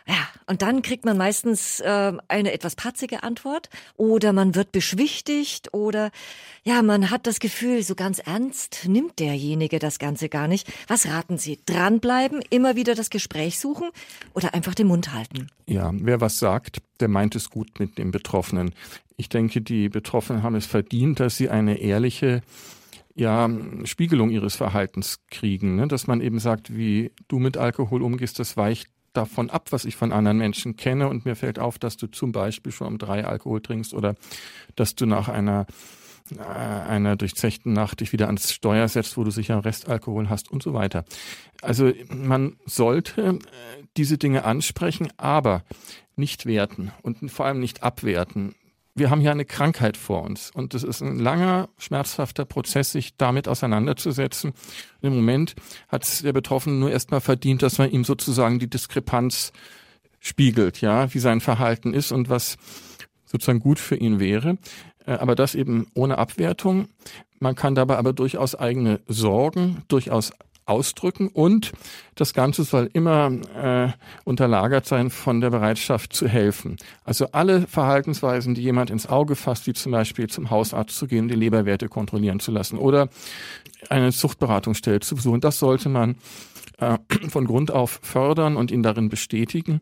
Ja, 0.09 0.29
und 0.47 0.63
dann 0.63 0.83
kriegt 0.83 1.05
man 1.05 1.17
meistens 1.17 1.81
äh, 1.81 2.13
eine 2.29 2.53
etwas 2.53 2.77
patzige 2.77 3.25
Antwort 3.25 3.69
oder 3.97 4.33
man 4.33 4.55
wird 4.55 4.71
beschwichtigt 4.71 5.75
oder 5.75 6.13
ja, 6.63 6.81
man 6.83 7.11
hat 7.11 7.27
das 7.27 7.41
Gefühl, 7.41 7.83
so 7.83 7.97
ganz 7.97 8.21
ernst 8.21 8.87
nimmt 8.87 9.19
derjenige 9.19 9.81
das 9.81 9.99
Ganze 9.99 10.29
gar 10.29 10.47
nicht. 10.47 10.73
Was 10.87 11.07
raten 11.07 11.39
Sie? 11.39 11.59
Dranbleiben, 11.67 12.41
immer 12.51 12.77
wieder 12.77 12.95
das 12.95 13.11
Gespräch 13.11 13.59
suchen 13.59 13.91
oder 14.33 14.55
einfach 14.55 14.75
den 14.75 14.87
Mund 14.87 15.13
halten? 15.13 15.49
Ja, 15.67 15.91
wer 15.93 16.21
was 16.21 16.39
sagt, 16.39 16.79
der 17.01 17.09
meint 17.09 17.35
es 17.35 17.51
gut 17.51 17.81
mit 17.81 17.99
dem 17.99 18.13
Betroffenen. 18.13 18.73
Ich 19.17 19.29
denke, 19.29 19.61
die 19.61 19.89
Betroffenen 19.89 20.45
haben 20.45 20.55
es 20.55 20.67
verdient, 20.67 21.19
dass 21.19 21.37
sie 21.37 21.49
eine 21.49 21.79
ehrliche 21.79 22.43
ja, 23.17 23.51
Spiegelung 23.85 24.31
ihres 24.31 24.55
Verhaltens 24.55 25.21
kriegen, 25.31 25.75
ne? 25.77 25.89
dass 25.89 26.07
man 26.07 26.21
eben 26.21 26.39
sagt, 26.39 26.77
wie 26.77 27.11
du 27.27 27.39
mit 27.39 27.57
Alkohol 27.57 28.03
umgehst, 28.03 28.39
das 28.39 28.57
weicht 28.57 28.89
davon 29.17 29.51
ab, 29.51 29.73
was 29.73 29.85
ich 29.85 29.97
von 29.97 30.13
anderen 30.13 30.39
Menschen 30.39 30.77
kenne 30.77 31.09
und 31.09 31.25
mir 31.25 31.37
fällt 31.37 31.59
auf, 31.59 31.79
dass 31.79 31.97
du 31.97 32.07
zum 32.07 32.33
Beispiel 32.33 32.73
schon 32.73 32.87
um 32.87 32.99
drei 32.99 33.25
Alkohol 33.25 33.61
trinkst 33.61 33.95
oder 33.95 34.15
dass 34.75 34.95
du 34.95 35.07
nach 35.07 35.29
einer 35.29 35.67
äh, 36.37 36.43
einer 36.43 37.17
durchzechten 37.17 37.73
Nacht 37.73 38.01
dich 38.01 38.13
wieder 38.13 38.27
ans 38.27 38.53
Steuer 38.53 38.89
setzt, 38.89 39.17
wo 39.17 39.25
du 39.25 39.31
sicher 39.31 39.65
Restalkohol 39.65 40.29
hast 40.29 40.51
und 40.51 40.63
so 40.63 40.75
weiter. 40.75 41.05
Also 41.63 41.93
man 42.09 42.57
sollte 42.67 43.23
äh, 43.23 43.39
diese 43.97 44.19
Dinge 44.19 44.45
ansprechen, 44.45 45.09
aber 45.17 45.63
nicht 46.17 46.47
werten 46.47 46.91
und 47.03 47.31
vor 47.31 47.47
allem 47.47 47.61
nicht 47.61 47.83
abwerten 47.83 48.55
wir 48.97 49.11
haben 49.11 49.21
hier 49.21 49.31
eine 49.31 49.45
Krankheit 49.45 49.97
vor 49.97 50.23
uns 50.23 50.51
und 50.51 50.75
es 50.75 50.83
ist 50.83 51.03
ein 51.03 51.19
langer, 51.19 51.69
schmerzhafter 51.79 52.47
Prozess, 52.47 52.93
sich 52.93 53.17
damit 53.17 53.47
auseinanderzusetzen. 53.47 54.51
Und 54.51 55.09
Im 55.09 55.15
Moment 55.15 55.55
hat 55.89 56.25
der 56.25 56.33
Betroffene 56.33 56.77
nur 56.77 56.91
erstmal 56.91 57.21
verdient, 57.21 57.63
dass 57.63 57.77
man 57.77 57.91
ihm 57.91 58.05
sozusagen 58.05 58.59
die 58.59 58.71
Diskrepanz 58.71 59.53
spiegelt, 60.19 60.81
ja, 60.81 61.13
wie 61.13 61.19
sein 61.19 61.41
Verhalten 61.41 61.93
ist 61.93 62.11
und 62.11 62.31
was 62.31 62.57
sozusagen 63.27 63.61
gut 63.61 63.79
für 63.79 63.97
ihn 63.97 64.19
wäre. 64.19 64.57
Äh, 65.05 65.13
aber 65.13 65.35
das 65.35 65.55
eben 65.55 65.87
ohne 65.95 66.17
Abwertung. 66.17 66.89
Man 67.39 67.55
kann 67.55 67.75
dabei 67.75 67.99
aber 67.99 68.15
durchaus 68.15 68.55
eigene 68.55 69.01
Sorgen, 69.07 69.83
durchaus 69.89 70.33
ausdrücken 70.67 71.29
und 71.29 71.73
das 72.17 72.35
Ganze 72.35 72.65
soll 72.65 72.91
immer 72.93 73.31
äh, 73.57 73.93
unterlagert 74.25 74.87
sein 74.87 75.11
von 75.11 75.41
der 75.41 75.51
Bereitschaft 75.51 76.13
zu 76.13 76.29
helfen. 76.29 76.77
Also 77.05 77.29
alle 77.33 77.67
Verhaltensweisen, 77.67 78.55
die 78.55 78.63
jemand 78.63 78.91
ins 78.91 79.07
Auge 79.09 79.37
fasst, 79.37 79.67
wie 79.67 79.75
zum 79.75 79.93
Beispiel 79.93 80.29
zum 80.29 80.51
Hausarzt 80.51 80.97
zu 80.97 81.07
gehen, 81.07 81.29
die 81.29 81.35
Leberwerte 81.35 81.89
kontrollieren 81.89 82.41
zu 82.41 82.51
lassen 82.51 82.79
oder 82.79 83.09
eine 83.89 84.13
Zuchtberatungsstelle 84.13 85.01
zu 85.01 85.15
besuchen, 85.15 85.41
das 85.41 85.59
sollte 85.59 85.89
man 85.89 86.17
äh, 86.79 86.99
von 87.29 87.47
Grund 87.47 87.71
auf 87.71 88.01
fördern 88.03 88.57
und 88.57 88.71
ihn 88.71 88.83
darin 88.83 89.09
bestätigen. 89.09 89.81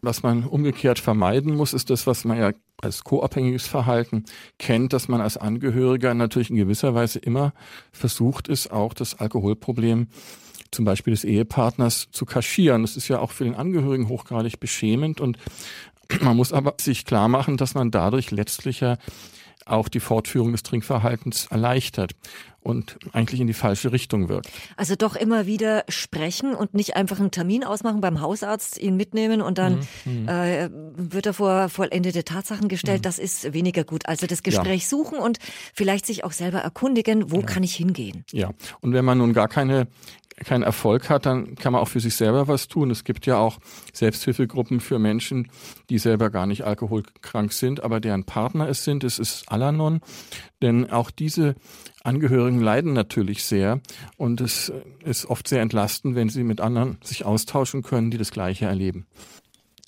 Was 0.00 0.22
man 0.22 0.44
umgekehrt 0.44 0.98
vermeiden 0.98 1.56
muss, 1.56 1.72
ist 1.72 1.90
das, 1.90 2.06
was 2.06 2.24
man 2.24 2.38
ja 2.38 2.52
als 2.80 3.02
co-abhängiges 3.02 3.66
Verhalten 3.66 4.24
kennt, 4.58 4.92
dass 4.92 5.08
man 5.08 5.20
als 5.20 5.36
Angehöriger 5.36 6.14
natürlich 6.14 6.50
in 6.50 6.56
gewisser 6.56 6.94
Weise 6.94 7.18
immer 7.18 7.52
versucht 7.90 8.46
ist, 8.46 8.70
auch 8.70 8.94
das 8.94 9.18
Alkoholproblem 9.18 10.06
zum 10.70 10.84
Beispiel 10.84 11.12
des 11.12 11.24
Ehepartners 11.24 12.08
zu 12.12 12.26
kaschieren. 12.26 12.82
Das 12.82 12.96
ist 12.96 13.08
ja 13.08 13.18
auch 13.18 13.32
für 13.32 13.44
den 13.44 13.54
Angehörigen 13.54 14.08
hochgradig 14.08 14.60
beschämend 14.60 15.20
und 15.20 15.38
man 16.20 16.36
muss 16.36 16.52
aber 16.52 16.74
sich 16.80 17.04
klar 17.04 17.28
machen, 17.28 17.56
dass 17.56 17.74
man 17.74 17.90
dadurch 17.90 18.30
letztlich 18.30 18.80
ja 18.80 18.96
auch 19.70 19.88
die 19.88 20.00
Fortführung 20.00 20.52
des 20.52 20.62
Trinkverhaltens 20.62 21.46
erleichtert 21.50 22.12
und 22.60 22.98
eigentlich 23.12 23.40
in 23.40 23.46
die 23.46 23.54
falsche 23.54 23.92
Richtung 23.92 24.28
wirkt. 24.28 24.50
Also 24.76 24.94
doch 24.94 25.16
immer 25.16 25.46
wieder 25.46 25.84
sprechen 25.88 26.54
und 26.54 26.74
nicht 26.74 26.96
einfach 26.96 27.18
einen 27.18 27.30
Termin 27.30 27.64
ausmachen 27.64 28.00
beim 28.00 28.20
Hausarzt, 28.20 28.78
ihn 28.78 28.96
mitnehmen 28.96 29.40
und 29.40 29.58
dann 29.58 29.80
mhm. 30.04 30.22
mhm. 30.22 30.28
äh, 30.28 30.68
wird 30.96 31.26
er 31.26 31.34
vor 31.34 31.68
vollendete 31.68 32.24
Tatsachen 32.24 32.68
gestellt. 32.68 33.00
Mhm. 33.00 33.02
Das 33.02 33.18
ist 33.18 33.54
weniger 33.54 33.84
gut. 33.84 34.06
Also 34.06 34.26
das 34.26 34.42
Gespräch 34.42 34.82
ja. 34.82 34.88
suchen 34.88 35.18
und 35.18 35.38
vielleicht 35.72 36.04
sich 36.04 36.24
auch 36.24 36.32
selber 36.32 36.58
erkundigen, 36.58 37.30
wo 37.30 37.40
ja. 37.40 37.46
kann 37.46 37.62
ich 37.62 37.74
hingehen. 37.74 38.24
Ja, 38.32 38.50
und 38.80 38.92
wenn 38.92 39.04
man 39.04 39.18
nun 39.18 39.32
gar 39.32 39.48
keine 39.48 39.86
keinen 40.44 40.62
Erfolg 40.62 41.10
hat, 41.10 41.26
dann 41.26 41.54
kann 41.54 41.72
man 41.72 41.82
auch 41.82 41.88
für 41.88 42.00
sich 42.00 42.14
selber 42.14 42.48
was 42.48 42.68
tun. 42.68 42.90
Es 42.90 43.04
gibt 43.04 43.26
ja 43.26 43.38
auch 43.38 43.58
Selbsthilfegruppen 43.92 44.80
für 44.80 44.98
Menschen, 44.98 45.50
die 45.90 45.98
selber 45.98 46.30
gar 46.30 46.46
nicht 46.46 46.64
alkoholkrank 46.64 47.52
sind, 47.52 47.82
aber 47.82 48.00
deren 48.00 48.24
Partner 48.24 48.68
es 48.68 48.84
sind. 48.84 49.04
Es 49.04 49.18
ist 49.18 49.50
Alanon, 49.50 50.00
denn 50.62 50.90
auch 50.90 51.10
diese 51.10 51.54
Angehörigen 52.02 52.60
leiden 52.60 52.92
natürlich 52.92 53.44
sehr 53.44 53.80
und 54.16 54.40
es 54.40 54.72
ist 55.04 55.26
oft 55.26 55.48
sehr 55.48 55.62
entlastend, 55.62 56.14
wenn 56.14 56.28
sie 56.28 56.44
mit 56.44 56.60
anderen 56.60 56.98
sich 57.02 57.24
austauschen 57.24 57.82
können, 57.82 58.10
die 58.10 58.18
das 58.18 58.30
Gleiche 58.30 58.66
erleben. 58.66 59.06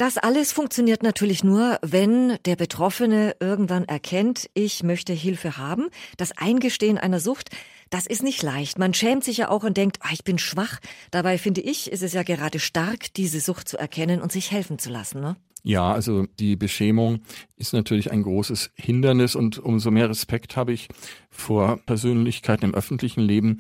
Das 0.01 0.17
alles 0.17 0.53
funktioniert 0.53 1.03
natürlich 1.03 1.45
nur, 1.45 1.79
wenn 1.83 2.39
der 2.47 2.57
Betroffene 2.57 3.37
irgendwann 3.39 3.85
erkennt, 3.85 4.49
ich 4.55 4.83
möchte 4.83 5.13
Hilfe 5.13 5.59
haben. 5.59 5.91
Das 6.17 6.33
Eingestehen 6.39 6.97
einer 6.97 7.21
Sucht, 7.21 7.51
das 7.91 8.07
ist 8.07 8.23
nicht 8.23 8.43
leicht. 8.43 8.79
Man 8.79 8.95
schämt 8.95 9.25
sich 9.25 9.39
ja 9.39 9.51
auch 9.51 9.65
und 9.65 9.77
denkt, 9.77 9.99
ah, 10.01 10.11
ich 10.13 10.25
bin 10.25 10.39
schwach. 10.39 10.79
Dabei 11.11 11.39
finde 11.39 11.61
ich, 11.61 11.91
ist 11.91 12.03
es 12.03 12.13
ja 12.13 12.23
gerade 12.23 12.59
stark, 12.59 13.13
diese 13.15 13.41
Sucht 13.41 13.69
zu 13.69 13.77
erkennen 13.77 14.23
und 14.23 14.33
sich 14.33 14.51
helfen 14.51 14.79
zu 14.79 14.91
lassen. 14.91 15.21
Ne? 15.21 15.37
Ja, 15.63 15.93
also 15.93 16.27
die 16.39 16.57
Beschämung 16.57 17.21
ist 17.57 17.75
natürlich 17.75 18.11
ein 18.11 18.23
großes 18.23 18.71
Hindernis 18.77 19.35
und 19.35 19.59
umso 19.59 19.91
mehr 19.91 20.09
Respekt 20.09 20.57
habe 20.57 20.73
ich 20.73 20.89
vor 21.31 21.79
Persönlichkeiten 21.85 22.65
im 22.65 22.75
öffentlichen 22.75 23.21
Leben, 23.21 23.59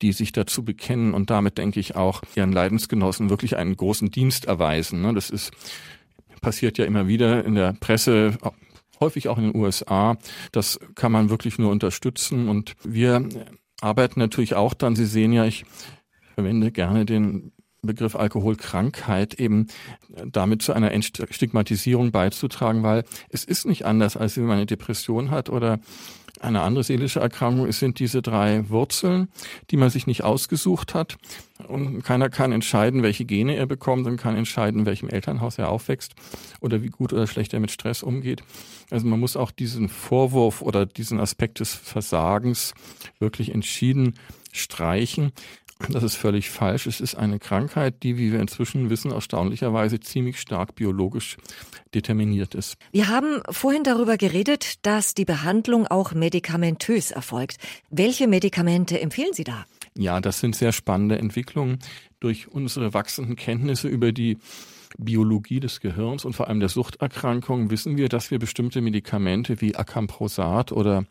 die 0.00 0.12
sich 0.12 0.32
dazu 0.32 0.64
bekennen 0.64 1.12
und 1.12 1.28
damit, 1.28 1.58
denke 1.58 1.78
ich, 1.78 1.94
auch 1.94 2.22
ihren 2.36 2.52
Leidensgenossen 2.52 3.28
wirklich 3.28 3.56
einen 3.56 3.76
großen 3.76 4.10
Dienst 4.10 4.46
erweisen. 4.46 5.02
Ne? 5.02 5.12
Das 5.12 5.28
ist 5.28 5.50
passiert 6.40 6.76
ja 6.76 6.84
immer 6.84 7.06
wieder 7.06 7.44
in 7.44 7.54
der 7.54 7.72
Presse, 7.72 8.36
häufig 9.00 9.28
auch 9.28 9.38
in 9.38 9.52
den 9.52 9.56
USA. 9.56 10.16
Das 10.50 10.80
kann 10.94 11.12
man 11.12 11.30
wirklich 11.30 11.58
nur 11.58 11.70
unterstützen 11.70 12.48
und 12.48 12.74
wir 12.82 13.28
arbeiten 13.82 14.20
natürlich 14.20 14.54
auch 14.54 14.74
dann. 14.74 14.96
Sie 14.96 15.06
sehen 15.06 15.32
ja, 15.32 15.44
ich 15.44 15.64
verwende 16.34 16.70
gerne 16.72 17.04
den 17.04 17.52
Begriff 17.84 18.14
Alkoholkrankheit 18.14 19.34
eben 19.34 19.66
damit 20.24 20.62
zu 20.62 20.72
einer 20.72 20.92
Entstigmatisierung 20.92 22.12
beizutragen, 22.12 22.84
weil 22.84 23.02
es 23.28 23.42
ist 23.42 23.66
nicht 23.66 23.84
anders, 23.86 24.16
als 24.16 24.36
wenn 24.36 24.44
man 24.44 24.58
eine 24.58 24.66
Depression 24.66 25.32
hat 25.32 25.50
oder 25.50 25.80
eine 26.38 26.60
andere 26.60 26.84
seelische 26.84 27.18
Erkrankung. 27.18 27.66
Es 27.66 27.80
sind 27.80 27.98
diese 27.98 28.22
drei 28.22 28.68
Wurzeln, 28.68 29.28
die 29.72 29.76
man 29.76 29.90
sich 29.90 30.06
nicht 30.06 30.22
ausgesucht 30.22 30.94
hat. 30.94 31.16
Und 31.66 32.02
keiner 32.02 32.30
kann 32.30 32.52
entscheiden, 32.52 33.02
welche 33.02 33.24
Gene 33.24 33.56
er 33.56 33.66
bekommt 33.66 34.06
und 34.06 34.16
kann 34.16 34.36
entscheiden, 34.36 34.80
in 34.80 34.86
welchem 34.86 35.08
Elternhaus 35.08 35.58
er 35.58 35.68
aufwächst 35.68 36.14
oder 36.60 36.82
wie 36.82 36.88
gut 36.88 37.12
oder 37.12 37.26
schlecht 37.26 37.52
er 37.52 37.58
mit 37.58 37.72
Stress 37.72 38.04
umgeht. 38.04 38.44
Also 38.90 39.08
man 39.08 39.18
muss 39.18 39.36
auch 39.36 39.50
diesen 39.50 39.88
Vorwurf 39.88 40.62
oder 40.62 40.86
diesen 40.86 41.18
Aspekt 41.18 41.58
des 41.58 41.74
Versagens 41.74 42.74
wirklich 43.18 43.52
entschieden 43.52 44.14
streichen. 44.52 45.32
Das 45.90 46.02
ist 46.02 46.14
völlig 46.14 46.50
falsch. 46.50 46.86
Es 46.86 47.00
ist 47.00 47.14
eine 47.14 47.38
Krankheit, 47.38 48.02
die, 48.02 48.16
wie 48.16 48.32
wir 48.32 48.40
inzwischen 48.40 48.90
wissen, 48.90 49.10
erstaunlicherweise 49.10 50.00
ziemlich 50.00 50.40
stark 50.40 50.74
biologisch 50.74 51.36
determiniert 51.94 52.54
ist. 52.54 52.76
Wir 52.92 53.08
haben 53.08 53.42
vorhin 53.50 53.82
darüber 53.82 54.16
geredet, 54.16 54.86
dass 54.86 55.14
die 55.14 55.24
Behandlung 55.24 55.86
auch 55.86 56.12
medikamentös 56.12 57.10
erfolgt. 57.10 57.58
Welche 57.90 58.28
Medikamente 58.28 59.00
empfehlen 59.00 59.32
Sie 59.32 59.44
da? 59.44 59.66
Ja, 59.96 60.20
das 60.20 60.40
sind 60.40 60.56
sehr 60.56 60.72
spannende 60.72 61.18
Entwicklungen. 61.18 61.78
Durch 62.20 62.48
unsere 62.48 62.94
wachsenden 62.94 63.36
Kenntnisse 63.36 63.88
über 63.88 64.12
die 64.12 64.38
Biologie 64.98 65.60
des 65.60 65.80
Gehirns 65.80 66.24
und 66.24 66.34
vor 66.34 66.48
allem 66.48 66.60
der 66.60 66.68
Suchterkrankungen 66.68 67.70
wissen 67.70 67.96
wir, 67.96 68.08
dass 68.08 68.30
wir 68.30 68.38
bestimmte 68.38 68.80
Medikamente 68.80 69.60
wie 69.60 69.74
Acamprosat 69.74 70.72
oder 70.72 71.04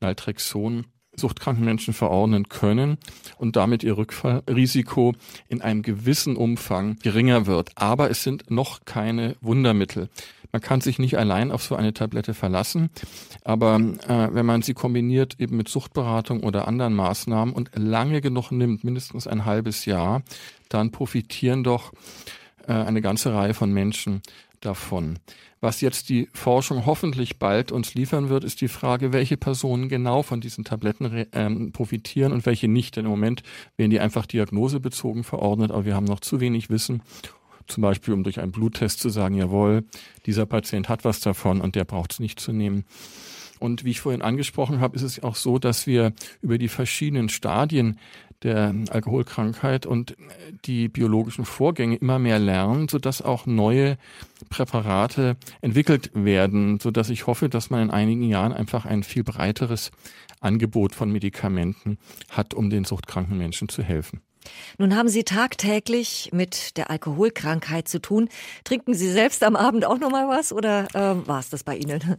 Naltrexon 0.00 0.86
suchtkranken 1.20 1.64
Menschen 1.64 1.94
verordnen 1.94 2.48
können 2.48 2.98
und 3.38 3.56
damit 3.56 3.82
ihr 3.82 3.96
Rückfallrisiko 3.96 5.14
in 5.48 5.60
einem 5.62 5.82
gewissen 5.82 6.36
Umfang 6.36 6.96
geringer 7.02 7.46
wird. 7.46 7.70
Aber 7.74 8.10
es 8.10 8.22
sind 8.22 8.50
noch 8.50 8.84
keine 8.84 9.36
Wundermittel. 9.40 10.08
Man 10.52 10.62
kann 10.62 10.80
sich 10.80 10.98
nicht 10.98 11.18
allein 11.18 11.50
auf 11.50 11.62
so 11.62 11.76
eine 11.76 11.92
Tablette 11.92 12.32
verlassen, 12.32 12.88
aber 13.44 13.76
äh, 14.08 14.28
wenn 14.32 14.46
man 14.46 14.62
sie 14.62 14.74
kombiniert 14.74 15.38
eben 15.38 15.56
mit 15.56 15.68
Suchtberatung 15.68 16.42
oder 16.42 16.66
anderen 16.66 16.94
Maßnahmen 16.94 17.52
und 17.52 17.70
lange 17.74 18.20
genug 18.20 18.52
nimmt, 18.52 18.84
mindestens 18.84 19.26
ein 19.26 19.44
halbes 19.44 19.84
Jahr, 19.84 20.22
dann 20.68 20.92
profitieren 20.92 21.62
doch 21.62 21.92
äh, 22.66 22.72
eine 22.72 23.02
ganze 23.02 23.34
Reihe 23.34 23.54
von 23.54 23.72
Menschen 23.72 24.22
davon. 24.60 25.18
Was 25.60 25.80
jetzt 25.80 26.08
die 26.08 26.28
Forschung 26.32 26.86
hoffentlich 26.86 27.38
bald 27.38 27.72
uns 27.72 27.94
liefern 27.94 28.28
wird, 28.28 28.44
ist 28.44 28.60
die 28.60 28.68
Frage, 28.68 29.12
welche 29.12 29.36
Personen 29.36 29.88
genau 29.88 30.22
von 30.22 30.40
diesen 30.40 30.64
Tabletten 30.64 31.26
ähm, 31.32 31.72
profitieren 31.72 32.32
und 32.32 32.46
welche 32.46 32.68
nicht. 32.68 32.96
Denn 32.96 33.04
im 33.04 33.10
Moment 33.10 33.42
werden 33.76 33.90
die 33.90 34.00
einfach 34.00 34.26
diagnosebezogen 34.26 35.24
verordnet, 35.24 35.70
aber 35.70 35.84
wir 35.84 35.94
haben 35.94 36.04
noch 36.04 36.20
zu 36.20 36.40
wenig 36.40 36.70
Wissen, 36.70 37.02
zum 37.66 37.82
Beispiel 37.82 38.14
um 38.14 38.22
durch 38.22 38.40
einen 38.40 38.52
Bluttest 38.52 39.00
zu 39.00 39.08
sagen, 39.08 39.34
jawohl, 39.34 39.84
dieser 40.26 40.46
Patient 40.46 40.88
hat 40.88 41.04
was 41.04 41.20
davon 41.20 41.60
und 41.60 41.74
der 41.74 41.84
braucht 41.84 42.12
es 42.12 42.20
nicht 42.20 42.38
zu 42.38 42.52
nehmen. 42.52 42.84
Und 43.58 43.84
wie 43.84 43.90
ich 43.90 44.00
vorhin 44.00 44.22
angesprochen 44.22 44.80
habe, 44.80 44.96
ist 44.96 45.02
es 45.02 45.22
auch 45.22 45.34
so, 45.34 45.58
dass 45.58 45.86
wir 45.86 46.12
über 46.42 46.58
die 46.58 46.68
verschiedenen 46.68 47.28
Stadien 47.28 47.98
der 48.42 48.74
Alkoholkrankheit 48.90 49.86
und 49.86 50.16
die 50.64 50.88
biologischen 50.88 51.44
Vorgänge 51.44 51.96
immer 51.96 52.18
mehr 52.18 52.38
lernen, 52.38 52.88
sodass 52.88 53.22
auch 53.22 53.46
neue 53.46 53.96
Präparate 54.50 55.36
entwickelt 55.60 56.10
werden, 56.14 56.80
sodass 56.80 57.10
ich 57.10 57.26
hoffe, 57.26 57.48
dass 57.48 57.70
man 57.70 57.82
in 57.82 57.90
einigen 57.90 58.22
Jahren 58.24 58.52
einfach 58.52 58.86
ein 58.86 59.02
viel 59.02 59.24
breiteres 59.24 59.90
Angebot 60.40 60.94
von 60.94 61.10
Medikamenten 61.10 61.98
hat, 62.30 62.54
um 62.54 62.70
den 62.70 62.84
suchtkranken 62.84 63.38
Menschen 63.38 63.68
zu 63.68 63.82
helfen. 63.82 64.20
Nun 64.78 64.94
haben 64.94 65.08
Sie 65.08 65.24
tagtäglich 65.24 66.30
mit 66.32 66.76
der 66.76 66.90
Alkoholkrankheit 66.90 67.88
zu 67.88 68.00
tun. 68.00 68.28
Trinken 68.64 68.94
Sie 68.94 69.10
selbst 69.10 69.42
am 69.42 69.56
Abend 69.56 69.84
auch 69.84 69.98
noch 69.98 70.10
mal 70.10 70.28
was 70.28 70.52
oder 70.52 70.86
äh, 70.94 71.26
war 71.26 71.40
es 71.40 71.50
das 71.50 71.64
bei 71.64 71.76
Ihnen? 71.76 72.16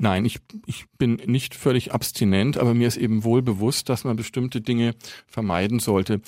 Nein, 0.00 0.24
ich, 0.24 0.38
ich 0.66 0.86
bin 0.96 1.20
nicht 1.26 1.56
völlig 1.56 1.92
abstinent, 1.92 2.56
aber 2.56 2.72
mir 2.72 2.86
ist 2.86 2.96
eben 2.96 3.24
wohl 3.24 3.42
bewusst, 3.42 3.88
dass 3.88 4.04
man 4.04 4.14
bestimmte 4.14 4.60
Dinge 4.60 4.94
vermeiden 5.26 5.80
sollte. 5.80 6.20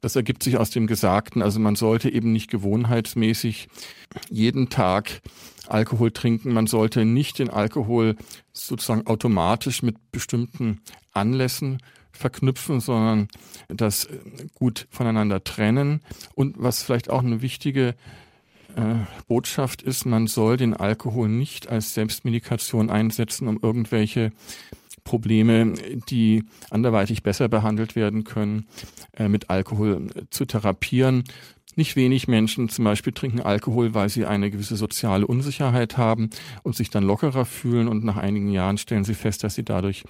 Das 0.00 0.16
ergibt 0.16 0.42
sich 0.42 0.56
aus 0.56 0.70
dem 0.70 0.86
Gesagten. 0.86 1.42
Also 1.42 1.60
man 1.60 1.76
sollte 1.76 2.10
eben 2.10 2.32
nicht 2.32 2.50
gewohnheitsmäßig 2.50 3.68
jeden 4.30 4.70
Tag 4.70 5.20
Alkohol 5.68 6.10
trinken. 6.12 6.54
Man 6.54 6.66
sollte 6.66 7.04
nicht 7.04 7.38
den 7.38 7.50
Alkohol 7.50 8.16
sozusagen 8.54 9.06
automatisch 9.06 9.82
mit 9.82 9.96
bestimmten 10.10 10.80
Anlässen 11.12 11.78
verknüpfen, 12.12 12.80
sondern 12.80 13.28
das 13.68 14.08
gut 14.54 14.86
voneinander 14.90 15.44
trennen. 15.44 16.00
Und 16.34 16.56
was 16.58 16.82
vielleicht 16.82 17.10
auch 17.10 17.22
eine 17.22 17.42
wichtige 17.42 17.94
Botschaft 19.26 19.82
ist, 19.82 20.04
man 20.04 20.26
soll 20.26 20.56
den 20.56 20.74
Alkohol 20.74 21.28
nicht 21.28 21.68
als 21.68 21.94
Selbstmedikation 21.94 22.90
einsetzen, 22.90 23.48
um 23.48 23.58
irgendwelche 23.62 24.32
Probleme, 25.04 25.72
die 26.10 26.44
anderweitig 26.70 27.22
besser 27.22 27.48
behandelt 27.48 27.96
werden 27.96 28.24
können, 28.24 28.66
äh, 29.16 29.28
mit 29.28 29.48
Alkohol 29.48 30.08
zu 30.30 30.44
therapieren. 30.44 31.24
Nicht 31.76 31.96
wenig 31.96 32.26
Menschen 32.26 32.68
zum 32.68 32.84
Beispiel 32.84 33.12
trinken 33.12 33.40
Alkohol, 33.40 33.94
weil 33.94 34.08
sie 34.08 34.26
eine 34.26 34.50
gewisse 34.50 34.76
soziale 34.76 35.26
Unsicherheit 35.26 35.96
haben 35.96 36.30
und 36.62 36.74
sich 36.74 36.90
dann 36.90 37.04
lockerer 37.04 37.44
fühlen 37.44 37.88
und 37.88 38.04
nach 38.04 38.16
einigen 38.16 38.50
Jahren 38.50 38.78
stellen 38.78 39.04
sie 39.04 39.14
fest, 39.14 39.44
dass 39.44 39.54
sie 39.54 39.64
dadurch 39.64 40.04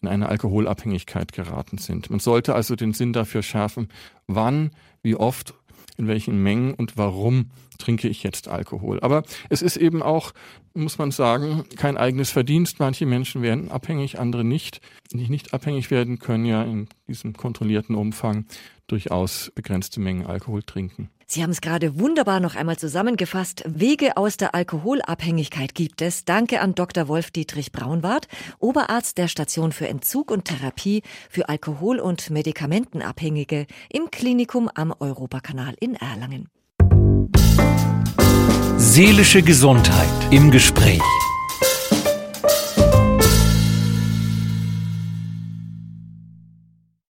in 0.00 0.08
eine 0.08 0.28
Alkoholabhängigkeit 0.28 1.32
geraten 1.32 1.78
sind. 1.78 2.10
Man 2.10 2.20
sollte 2.20 2.54
also 2.54 2.76
den 2.76 2.92
Sinn 2.92 3.12
dafür 3.12 3.42
schärfen, 3.42 3.88
wann, 4.26 4.70
wie 5.02 5.16
oft 5.16 5.54
in 5.98 6.06
welchen 6.06 6.42
Mengen 6.42 6.72
und 6.74 6.96
warum 6.96 7.50
trinke 7.76 8.08
ich 8.08 8.22
jetzt 8.22 8.48
Alkohol. 8.48 9.00
Aber 9.00 9.22
es 9.50 9.62
ist 9.62 9.76
eben 9.76 10.02
auch, 10.02 10.32
muss 10.74 10.98
man 10.98 11.10
sagen, 11.10 11.64
kein 11.76 11.96
eigenes 11.96 12.30
Verdienst. 12.30 12.78
Manche 12.78 13.06
Menschen 13.06 13.42
werden 13.42 13.70
abhängig, 13.70 14.18
andere 14.18 14.44
nicht. 14.44 14.80
Die 15.12 15.28
nicht 15.28 15.52
abhängig 15.54 15.90
werden, 15.90 16.18
können 16.18 16.44
ja 16.44 16.62
in 16.62 16.88
diesem 17.06 17.34
kontrollierten 17.34 17.94
Umfang 17.94 18.46
durchaus 18.86 19.52
begrenzte 19.54 20.00
Mengen 20.00 20.26
Alkohol 20.26 20.62
trinken. 20.62 21.10
Sie 21.30 21.42
haben 21.42 21.50
es 21.50 21.60
gerade 21.60 22.00
wunderbar 22.00 22.40
noch 22.40 22.56
einmal 22.56 22.78
zusammengefasst. 22.78 23.62
Wege 23.66 24.16
aus 24.16 24.38
der 24.38 24.54
Alkoholabhängigkeit 24.54 25.74
gibt 25.74 26.00
es. 26.00 26.24
Danke 26.24 26.62
an 26.62 26.74
Dr. 26.74 27.06
Wolf 27.06 27.30
Dietrich 27.30 27.70
Braunwart, 27.70 28.28
Oberarzt 28.60 29.18
der 29.18 29.28
Station 29.28 29.72
für 29.72 29.88
Entzug 29.88 30.30
und 30.30 30.46
Therapie 30.46 31.02
für 31.28 31.50
Alkohol- 31.50 32.00
und 32.00 32.30
Medikamentenabhängige 32.30 33.66
im 33.90 34.10
Klinikum 34.10 34.70
am 34.74 34.94
Europakanal 34.98 35.74
in 35.80 35.96
Erlangen. 35.96 36.48
Seelische 38.78 39.42
Gesundheit 39.42 40.08
im 40.30 40.50
Gespräch. 40.50 41.02